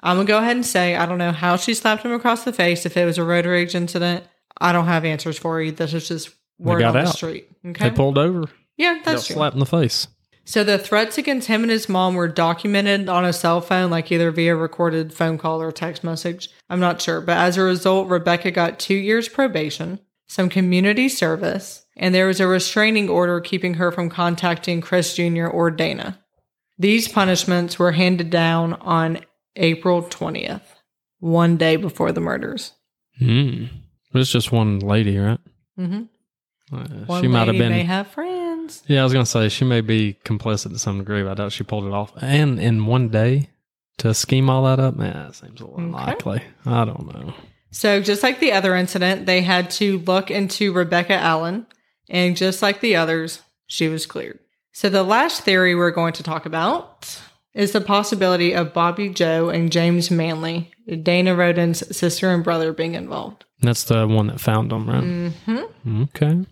I'm 0.00 0.16
gonna 0.16 0.26
go 0.26 0.38
ahead 0.38 0.56
and 0.56 0.64
say 0.64 0.96
I 0.96 1.04
don't 1.04 1.18
know 1.18 1.32
how 1.32 1.56
she 1.56 1.74
slapped 1.74 2.02
him 2.02 2.12
across 2.12 2.44
the 2.44 2.52
face. 2.54 2.86
If 2.86 2.96
it 2.96 3.04
was 3.04 3.18
a 3.18 3.24
road 3.24 3.44
rage 3.44 3.74
incident, 3.74 4.24
I 4.58 4.72
don't 4.72 4.86
have 4.86 5.04
answers 5.04 5.36
for 5.38 5.60
you. 5.60 5.70
This 5.72 5.92
is 5.92 6.08
just 6.08 6.30
word 6.58 6.82
on 6.82 6.94
the 6.94 7.00
out. 7.00 7.14
street. 7.14 7.46
Okay, 7.66 7.90
They 7.90 7.94
pulled 7.94 8.16
over. 8.16 8.44
yeah, 8.78 9.00
that's 9.04 9.26
true. 9.26 9.34
slapped 9.36 9.52
in 9.52 9.60
the 9.60 9.66
face. 9.66 10.08
So 10.46 10.64
the 10.64 10.78
threats 10.78 11.18
against 11.18 11.48
him 11.48 11.60
and 11.60 11.70
his 11.70 11.86
mom 11.90 12.14
were 12.14 12.26
documented 12.26 13.10
on 13.10 13.26
a 13.26 13.34
cell 13.34 13.60
phone, 13.60 13.90
like 13.90 14.10
either 14.10 14.30
via 14.30 14.56
recorded 14.56 15.12
phone 15.12 15.36
call 15.36 15.60
or 15.60 15.70
text 15.72 16.02
message. 16.02 16.48
I'm 16.70 16.80
not 16.80 17.02
sure. 17.02 17.20
But 17.20 17.36
as 17.36 17.58
a 17.58 17.62
result, 17.62 18.08
Rebecca 18.08 18.50
got 18.50 18.78
two 18.78 18.94
years 18.94 19.28
probation. 19.28 19.98
some 20.26 20.48
community 20.48 21.10
service, 21.10 21.84
and 21.98 22.14
there 22.14 22.26
was 22.26 22.40
a 22.40 22.46
restraining 22.46 23.08
order 23.08 23.40
keeping 23.40 23.74
her 23.74 23.90
from 23.92 24.08
contacting 24.08 24.80
Chris 24.80 25.14
Jr. 25.14 25.46
or 25.46 25.70
Dana. 25.70 26.18
These 26.78 27.08
punishments 27.08 27.78
were 27.78 27.92
handed 27.92 28.30
down 28.30 28.74
on 28.74 29.18
April 29.56 30.02
20th, 30.02 30.62
one 31.18 31.56
day 31.56 31.76
before 31.76 32.12
the 32.12 32.20
murders. 32.20 32.72
Hmm. 33.18 33.64
It's 34.14 34.30
just 34.30 34.52
one 34.52 34.78
lady, 34.78 35.18
right? 35.18 35.40
Mm-hmm. 35.78 36.02
Uh, 36.72 36.84
One 37.06 37.22
she 37.22 37.28
might 37.28 37.48
have 37.48 37.56
been. 37.56 37.72
may 37.72 37.82
have 37.82 38.08
friends. 38.08 38.82
yeah, 38.86 39.00
I 39.00 39.04
was 39.04 39.12
gonna 39.12 39.24
say 39.26 39.48
she 39.48 39.64
may 39.64 39.80
be 39.80 40.18
complicit 40.24 40.70
to 40.70 40.78
some 40.78 40.98
degree. 40.98 41.22
But 41.22 41.30
I 41.32 41.34
doubt 41.34 41.52
she 41.52 41.64
pulled 41.64 41.84
it 41.86 41.92
off. 41.92 42.12
And 42.20 42.60
in 42.60 42.84
one 42.86 43.08
day 43.08 43.48
to 43.98 44.12
scheme 44.14 44.48
all 44.50 44.64
that 44.64 44.78
up, 44.78 44.94
man, 44.96 45.14
that 45.14 45.34
seems 45.34 45.60
a 45.60 45.64
little 45.66 45.76
Okay. 45.80 45.84
unlikely. 45.86 46.42
I 46.66 46.84
don't 46.84 47.12
know. 47.12 47.34
So, 47.70 48.00
just 48.02 48.22
like 48.22 48.38
the 48.40 48.52
other 48.52 48.74
incident, 48.76 49.26
they 49.26 49.40
had 49.42 49.70
to 49.72 49.98
look 50.00 50.30
into 50.30 50.72
Rebecca 50.72 51.14
Allen, 51.14 51.66
and 52.08 52.36
just 52.36 52.62
like 52.62 52.80
the 52.80 52.96
others, 52.96 53.42
she 53.66 53.88
was 53.88 54.06
cleared. 54.06 54.38
So, 54.72 54.88
the 54.88 55.02
last 55.02 55.42
theory 55.42 55.74
we're 55.74 55.90
going 55.90 56.12
to 56.14 56.22
talk 56.22 56.46
about 56.46 57.20
is 57.54 57.72
the 57.72 57.80
possibility 57.80 58.52
of 58.54 58.72
Bobby 58.72 59.08
Joe 59.08 59.48
and 59.48 59.72
James 59.72 60.10
Manley, 60.10 60.70
Dana 61.02 61.34
Rhoden's 61.34 61.96
sister 61.96 62.30
and 62.30 62.44
brother, 62.44 62.72
being 62.72 62.94
involved. 62.94 63.44
That's 63.60 63.84
the 63.84 64.06
one 64.06 64.28
that 64.28 64.40
found 64.40 64.70
them, 64.70 64.88
right? 64.88 65.32
hmm 65.32 66.02
Okay. 66.04 66.46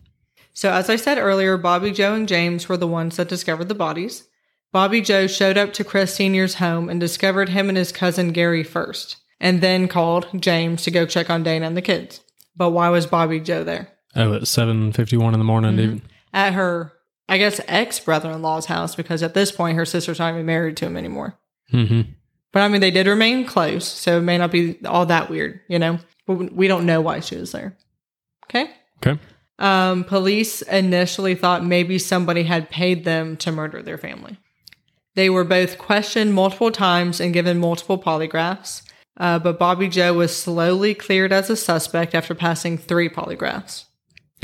So, 0.53 0.73
as 0.73 0.88
I 0.90 0.97
said 0.97 1.19
earlier, 1.19 1.57
Bobby 1.57 1.92
Joe 1.92 2.14
and 2.14 2.27
James 2.27 2.69
were 2.69 2.77
the 2.79 2.87
ones 2.88 3.16
that 3.16 3.29
discovered 3.29 3.69
the 3.69 3.75
bodies. 3.75 4.27
Bobby 4.73 5.01
Joe 5.01 5.27
showed 5.27 5.57
up 5.57 5.73
to 5.75 5.85
Chris 5.85 6.14
Sr.'s 6.16 6.55
home 6.55 6.88
and 6.88 6.99
discovered 6.99 7.51
him 7.51 7.69
and 7.69 7.79
his 7.79 7.92
cousin 7.92 8.33
Gary 8.33 8.64
first, 8.64 9.16
and 9.38 9.61
then 9.61 9.87
called 9.87 10.27
James 10.40 10.83
to 10.83 10.90
go 10.90 11.07
check 11.07 11.31
on 11.31 11.42
Dana 11.42 11.66
and 11.66 11.77
the 11.77 11.83
kids. 11.83 12.21
But 12.57 12.71
why 12.71 12.88
was 12.88 13.07
Bobby 13.07 13.38
Joe 13.38 13.62
there? 13.64 13.88
Oh, 14.16 14.35
at 14.35 14.48
seven 14.48 14.92
fifty 14.92 15.16
one 15.16 15.35
in 15.35 15.40
the 15.40 15.44
morning, 15.44 15.72
Mm-hmm. 15.72 15.81
even. 15.81 16.02
At 16.33 16.55
her, 16.55 16.92
I 17.29 17.38
guess, 17.38 17.61
ex 17.66 18.00
brother 18.00 18.31
in 18.31 18.42
law's 18.42 18.66
house, 18.66 18.94
because 18.94 19.22
at 19.22 19.35
this 19.35 19.52
point, 19.52 19.76
her 19.76 19.85
sister's 19.85 20.18
not 20.18 20.33
even 20.35 20.46
married 20.46 20.76
to 20.79 20.87
him 20.87 20.96
anymore. 20.96 21.38
Mm-hmm. 21.72 22.12
But 22.52 22.62
I 22.62 22.68
mean, 22.68 22.81
they 22.81 22.90
did 22.90 23.07
remain 23.07 23.44
close, 23.46 23.87
so 23.87 24.18
it 24.18 24.22
may 24.22 24.38
not 24.38 24.50
be 24.50 24.79
all 24.87 25.07
that 25.07 25.29
weird, 25.29 25.61
you 25.68 25.79
know? 25.79 25.98
But 26.26 26.52
we 26.52 26.68
don't 26.68 26.87
know 26.87 27.00
why 27.00 27.20
she 27.20 27.37
was 27.37 27.52
there. 27.52 27.76
Okay? 28.44 28.70
Okay. 28.98 29.20
Um, 29.59 30.05
police 30.05 30.62
initially 30.62 31.35
thought 31.35 31.64
maybe 31.64 31.98
somebody 31.98 32.44
had 32.44 32.70
paid 32.70 33.05
them 33.05 33.37
to 33.38 33.52
murder 33.52 33.83
their 33.83 33.98
family. 33.98 34.38
They 35.14 35.31
were 35.31 35.44
both 35.44 35.79
questioned 35.79 36.35
multiple 36.35 36.70
times 36.70 37.20
and 37.20 37.33
given 37.33 37.59
multiple 37.59 37.98
polygraphs, 37.98 38.83
uh, 39.18 39.38
but 39.38 39.59
Bobby 39.59 39.88
Joe 39.88 40.12
was 40.12 40.37
slowly 40.37 40.94
cleared 40.94 41.33
as 41.33 41.48
a 41.48 41.57
suspect 41.57 42.14
after 42.14 42.35
passing 42.35 42.76
three 42.76 43.09
polygraphs. 43.09 43.85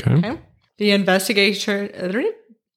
Okay. 0.00 0.14
Okay. 0.14 0.40
The 0.78 0.90
investigation, 0.90 1.90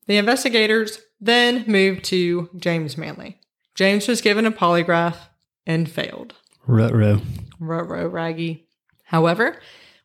the 0.08 0.18
investigators 0.18 1.00
then 1.20 1.64
moved 1.68 2.04
to 2.06 2.50
James 2.58 2.98
Manley. 2.98 3.40
James 3.74 4.08
was 4.08 4.22
given 4.22 4.46
a 4.46 4.52
polygraph 4.52 5.18
and 5.66 5.90
failed. 5.90 6.34
Ruh-roh. 6.68 7.22
Ruh-roh, 7.60 8.08
raggy. 8.08 8.68
However, 9.04 9.60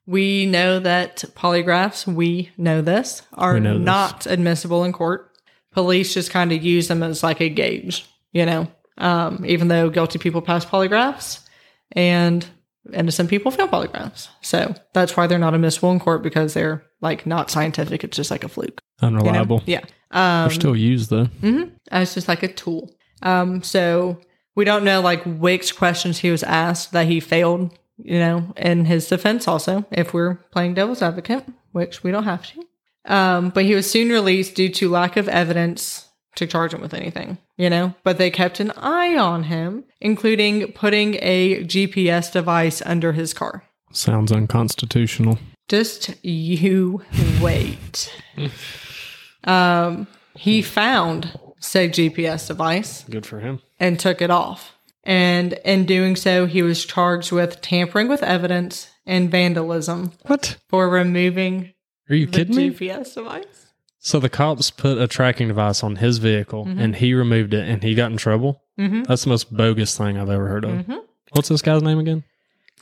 we 0.06 0.46
know 0.46 0.78
that 0.80 1.24
polygraphs, 1.34 2.06
we 2.06 2.50
know 2.56 2.82
this, 2.82 3.22
are 3.34 3.60
know 3.60 3.78
this. 3.78 3.84
not 3.84 4.26
admissible 4.26 4.84
in 4.84 4.92
court. 4.92 5.32
Police 5.72 6.14
just 6.14 6.30
kind 6.30 6.52
of 6.52 6.62
use 6.62 6.88
them 6.88 7.02
as 7.02 7.22
like 7.22 7.40
a 7.40 7.48
gauge, 7.48 8.06
you 8.32 8.44
know, 8.44 8.66
um, 8.98 9.44
even 9.46 9.68
though 9.68 9.88
guilty 9.88 10.18
people 10.18 10.42
pass 10.42 10.64
polygraphs 10.64 11.46
and 11.92 12.44
innocent 12.92 13.30
people 13.30 13.50
fail 13.50 13.68
polygraphs. 13.68 14.28
So 14.40 14.74
that's 14.94 15.16
why 15.16 15.26
they're 15.26 15.38
not 15.38 15.54
admissible 15.54 15.92
in 15.92 16.00
court 16.00 16.22
because 16.22 16.54
they're 16.54 16.82
like 17.00 17.26
not 17.26 17.50
scientific. 17.50 18.04
It's 18.04 18.16
just 18.16 18.30
like 18.30 18.44
a 18.44 18.48
fluke. 18.48 18.80
you 19.02 19.10
know? 19.10 19.18
Unreliable. 19.18 19.62
Yeah. 19.66 19.84
Um, 20.10 20.48
They're 20.48 20.50
still 20.50 20.76
used 20.76 21.10
though. 21.10 21.26
Mm-hmm. 21.26 21.74
As 21.90 22.14
just 22.14 22.28
like 22.28 22.42
a 22.42 22.48
tool. 22.48 22.92
Um, 23.22 23.62
so 23.62 24.20
we 24.56 24.64
don't 24.64 24.84
know 24.84 25.00
like 25.00 25.22
which 25.24 25.76
questions 25.76 26.18
he 26.18 26.30
was 26.30 26.42
asked 26.42 26.92
that 26.92 27.06
he 27.06 27.20
failed, 27.20 27.78
you 27.98 28.18
know, 28.18 28.52
in 28.56 28.86
his 28.86 29.08
defense 29.08 29.46
also, 29.46 29.84
if 29.90 30.12
we're 30.12 30.34
playing 30.52 30.74
devil's 30.74 31.02
advocate, 31.02 31.44
which 31.72 32.02
we 32.02 32.10
don't 32.10 32.24
have 32.24 32.46
to. 32.46 32.64
Um, 33.06 33.50
but 33.50 33.64
he 33.64 33.74
was 33.74 33.90
soon 33.90 34.08
released 34.10 34.54
due 34.54 34.68
to 34.70 34.90
lack 34.90 35.16
of 35.16 35.28
evidence 35.28 36.08
to 36.36 36.46
charge 36.46 36.74
him 36.74 36.80
with 36.80 36.94
anything, 36.94 37.38
you 37.60 37.68
know, 37.68 37.94
but 38.04 38.16
they 38.18 38.30
kept 38.30 38.58
an 38.60 38.70
eye 38.76 39.16
on 39.16 39.44
him, 39.44 39.84
including 40.00 40.72
putting 40.72 41.14
a 41.20 41.62
GPS 41.64 42.32
device 42.32 42.80
under 42.86 43.12
his 43.12 43.34
car. 43.34 43.64
Sounds 43.92 44.32
unconstitutional. 44.32 45.38
Just 45.68 46.14
you 46.24 47.02
wait. 47.40 48.10
um, 49.44 50.06
he 50.34 50.62
found 50.62 51.38
said 51.58 51.92
GPS 51.92 52.46
device 52.46 53.04
Good 53.10 53.26
for 53.26 53.40
him. 53.40 53.60
and 53.78 53.98
took 54.00 54.22
it 54.22 54.30
off. 54.30 54.74
And 55.04 55.54
in 55.64 55.86
doing 55.86 56.16
so, 56.16 56.46
he 56.46 56.62
was 56.62 56.84
charged 56.84 57.32
with 57.32 57.60
tampering 57.60 58.08
with 58.08 58.22
evidence 58.22 58.90
and 59.06 59.30
vandalism 59.30 60.12
What? 60.26 60.56
for 60.68 60.88
removing 60.88 61.72
Are 62.08 62.14
you 62.14 62.26
kidding 62.26 62.56
me? 62.56 62.70
GPS 62.70 63.14
device. 63.14 63.66
So 64.02 64.18
the 64.18 64.28
cops 64.30 64.70
put 64.70 64.98
a 64.98 65.06
tracking 65.06 65.48
device 65.48 65.82
on 65.84 65.96
his 65.96 66.18
vehicle 66.18 66.66
and 66.66 66.96
he 66.96 67.12
removed 67.14 67.52
it 67.54 67.68
and 67.68 67.82
he 67.82 67.94
got 67.94 68.10
in 68.10 68.16
trouble. 68.16 68.62
Mhm. 68.78 69.06
That's 69.06 69.24
the 69.24 69.28
most 69.30 69.54
bogus 69.54 69.96
thing 69.96 70.16
I've 70.18 70.30
ever 70.30 70.48
heard 70.48 70.64
of. 70.64 70.70
Mhm. 70.86 71.00
What's 71.32 71.50
this 71.50 71.60
guy's 71.62 71.82
name 71.82 71.98
again? 71.98 72.24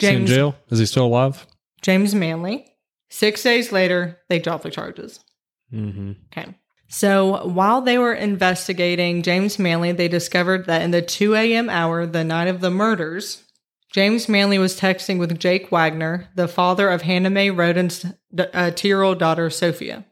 Is 0.01 0.09
he 0.09 0.15
in 0.15 0.15
James 0.27 0.31
jail? 0.31 0.55
Is 0.71 0.79
he 0.79 0.87
still 0.87 1.07
alive? 1.07 1.45
James 1.83 2.15
Manley. 2.15 2.67
Six 3.11 3.43
days 3.43 3.73
later, 3.73 4.19
they 4.29 4.39
dropped 4.39 4.63
the 4.63 4.71
charges. 4.71 5.19
Mm-hmm. 5.75 6.13
Okay. 6.33 6.55
So 6.89 7.47
while 7.49 7.81
they 7.83 7.99
were 7.99 8.15
investigating 8.15 9.23
James 9.23 9.59
Manley, 9.59 9.93
they 9.93 10.09
discovered 10.09 10.67
that 10.67 10.83
in 10.83 10.91
the 10.93 11.03
2 11.03 11.35
a.m. 11.35 11.69
hour, 11.69 12.07
the 12.07 12.25
night 12.25 12.49
of 12.49 12.61
the 12.61 12.71
murders, 12.71 13.43
James 13.93 14.29
Manley 14.29 14.59
was 14.59 14.79
texting 14.79 15.19
with 15.19 15.39
Jake 15.39 15.71
Wagner, 15.71 16.29
the 16.35 16.49
father 16.49 16.89
of 16.89 17.03
Hannah 17.03 17.31
Mae 17.31 17.51
Rhoden's 17.51 18.07
uh, 18.55 18.71
two 18.71 18.89
year 18.89 19.03
old 19.03 19.19
daughter, 19.19 19.51
Sophia. 19.51 20.05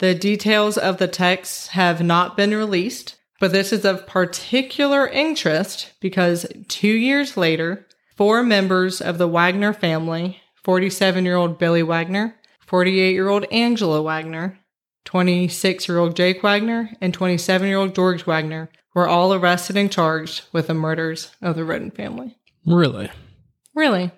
The 0.00 0.14
details 0.14 0.78
of 0.78 0.96
the 0.96 1.08
texts 1.08 1.68
have 1.68 2.02
not 2.02 2.34
been 2.34 2.54
released, 2.54 3.16
but 3.38 3.52
this 3.52 3.70
is 3.70 3.84
of 3.84 4.06
particular 4.06 5.06
interest 5.06 5.92
because 6.00 6.46
two 6.68 6.88
years 6.88 7.36
later, 7.36 7.86
four 8.16 8.42
members 8.42 9.02
of 9.02 9.18
the 9.18 9.28
Wagner 9.28 9.74
family 9.74 10.40
47 10.64 11.26
year 11.26 11.36
old 11.36 11.58
Billy 11.58 11.82
Wagner, 11.82 12.34
48 12.66 13.12
year 13.12 13.28
old 13.28 13.44
Angela 13.52 14.00
Wagner, 14.00 14.58
26 15.04 15.86
year 15.86 15.98
old 15.98 16.16
Jake 16.16 16.42
Wagner, 16.42 16.90
and 17.02 17.12
27 17.12 17.68
year 17.68 17.76
old 17.76 17.94
George 17.94 18.24
Wagner 18.24 18.70
were 18.94 19.06
all 19.06 19.34
arrested 19.34 19.76
and 19.76 19.92
charged 19.92 20.44
with 20.50 20.66
the 20.68 20.74
murders 20.74 21.30
of 21.42 21.56
the 21.56 21.62
Rhoden 21.62 21.94
family. 21.94 22.38
Really? 22.64 23.10
Really? 23.74 24.12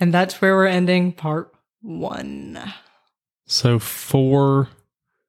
And 0.00 0.12
that's 0.12 0.40
where 0.42 0.56
we're 0.56 0.66
ending 0.66 1.12
part 1.12 1.52
one. 1.80 2.72
So 3.46 3.78
four 3.78 4.68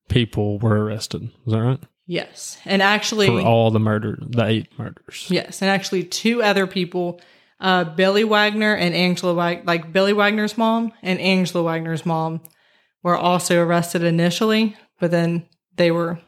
people 0.09 0.59
were 0.59 0.83
arrested. 0.85 1.23
Is 1.45 1.53
that 1.53 1.61
right? 1.61 1.79
Yes. 2.05 2.57
And 2.65 2.81
actually, 2.81 3.27
For 3.27 3.41
all 3.41 3.71
the 3.71 3.79
murder, 3.79 4.17
the 4.21 4.45
eight 4.45 4.67
murders. 4.77 5.25
yes. 5.29 5.61
And 5.61 5.69
actually, 5.69 6.03
two 6.03 6.43
other 6.43 6.67
people, 6.67 7.21
uh, 7.59 7.85
Billy 7.85 8.23
Wagner 8.23 8.73
and 8.75 8.93
Angela 8.93 9.33
Wagner, 9.33 9.63
like 9.65 9.93
Billy 9.93 10.11
Wagner's 10.13 10.57
mom 10.57 10.91
and 11.01 11.19
Angela 11.19 11.63
Wagner's 11.63 12.05
mom, 12.05 12.41
were 13.03 13.17
also 13.17 13.61
arrested 13.63 14.03
initially, 14.03 14.75
but 14.99 15.11
then 15.11 15.45
they 15.75 15.91
were, 15.91 16.19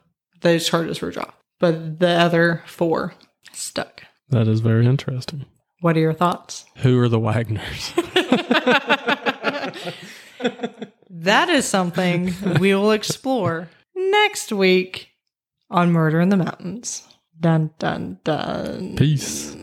those 0.42 0.68
charges 0.68 1.02
were 1.02 1.12
dropped. 1.12 1.36
But 1.60 2.00
the 2.00 2.10
other 2.10 2.64
four 2.66 3.14
stuck. 3.52 4.04
That 4.30 4.48
is 4.48 4.60
very 4.62 4.86
interesting. 4.86 5.46
What 5.82 5.96
are 5.98 6.02
your 6.02 6.14
thoughts? 6.14 6.66
Who 6.78 7.00
are 7.00 7.10
the 7.10 7.20
Wagners? 7.20 7.94
That 11.10 11.50
is 11.50 11.66
something 11.66 12.34
we 12.60 12.74
will 12.74 12.92
explore 12.92 13.70
next 13.96 14.52
week 14.52 15.10
on 15.70 15.92
Murder 15.92 16.20
in 16.20 16.30
the 16.30 16.38
Mountains. 16.38 17.04
Dun 17.40 17.72
dun 17.80 18.20
dun. 18.24 18.96
Peace. 18.96 19.56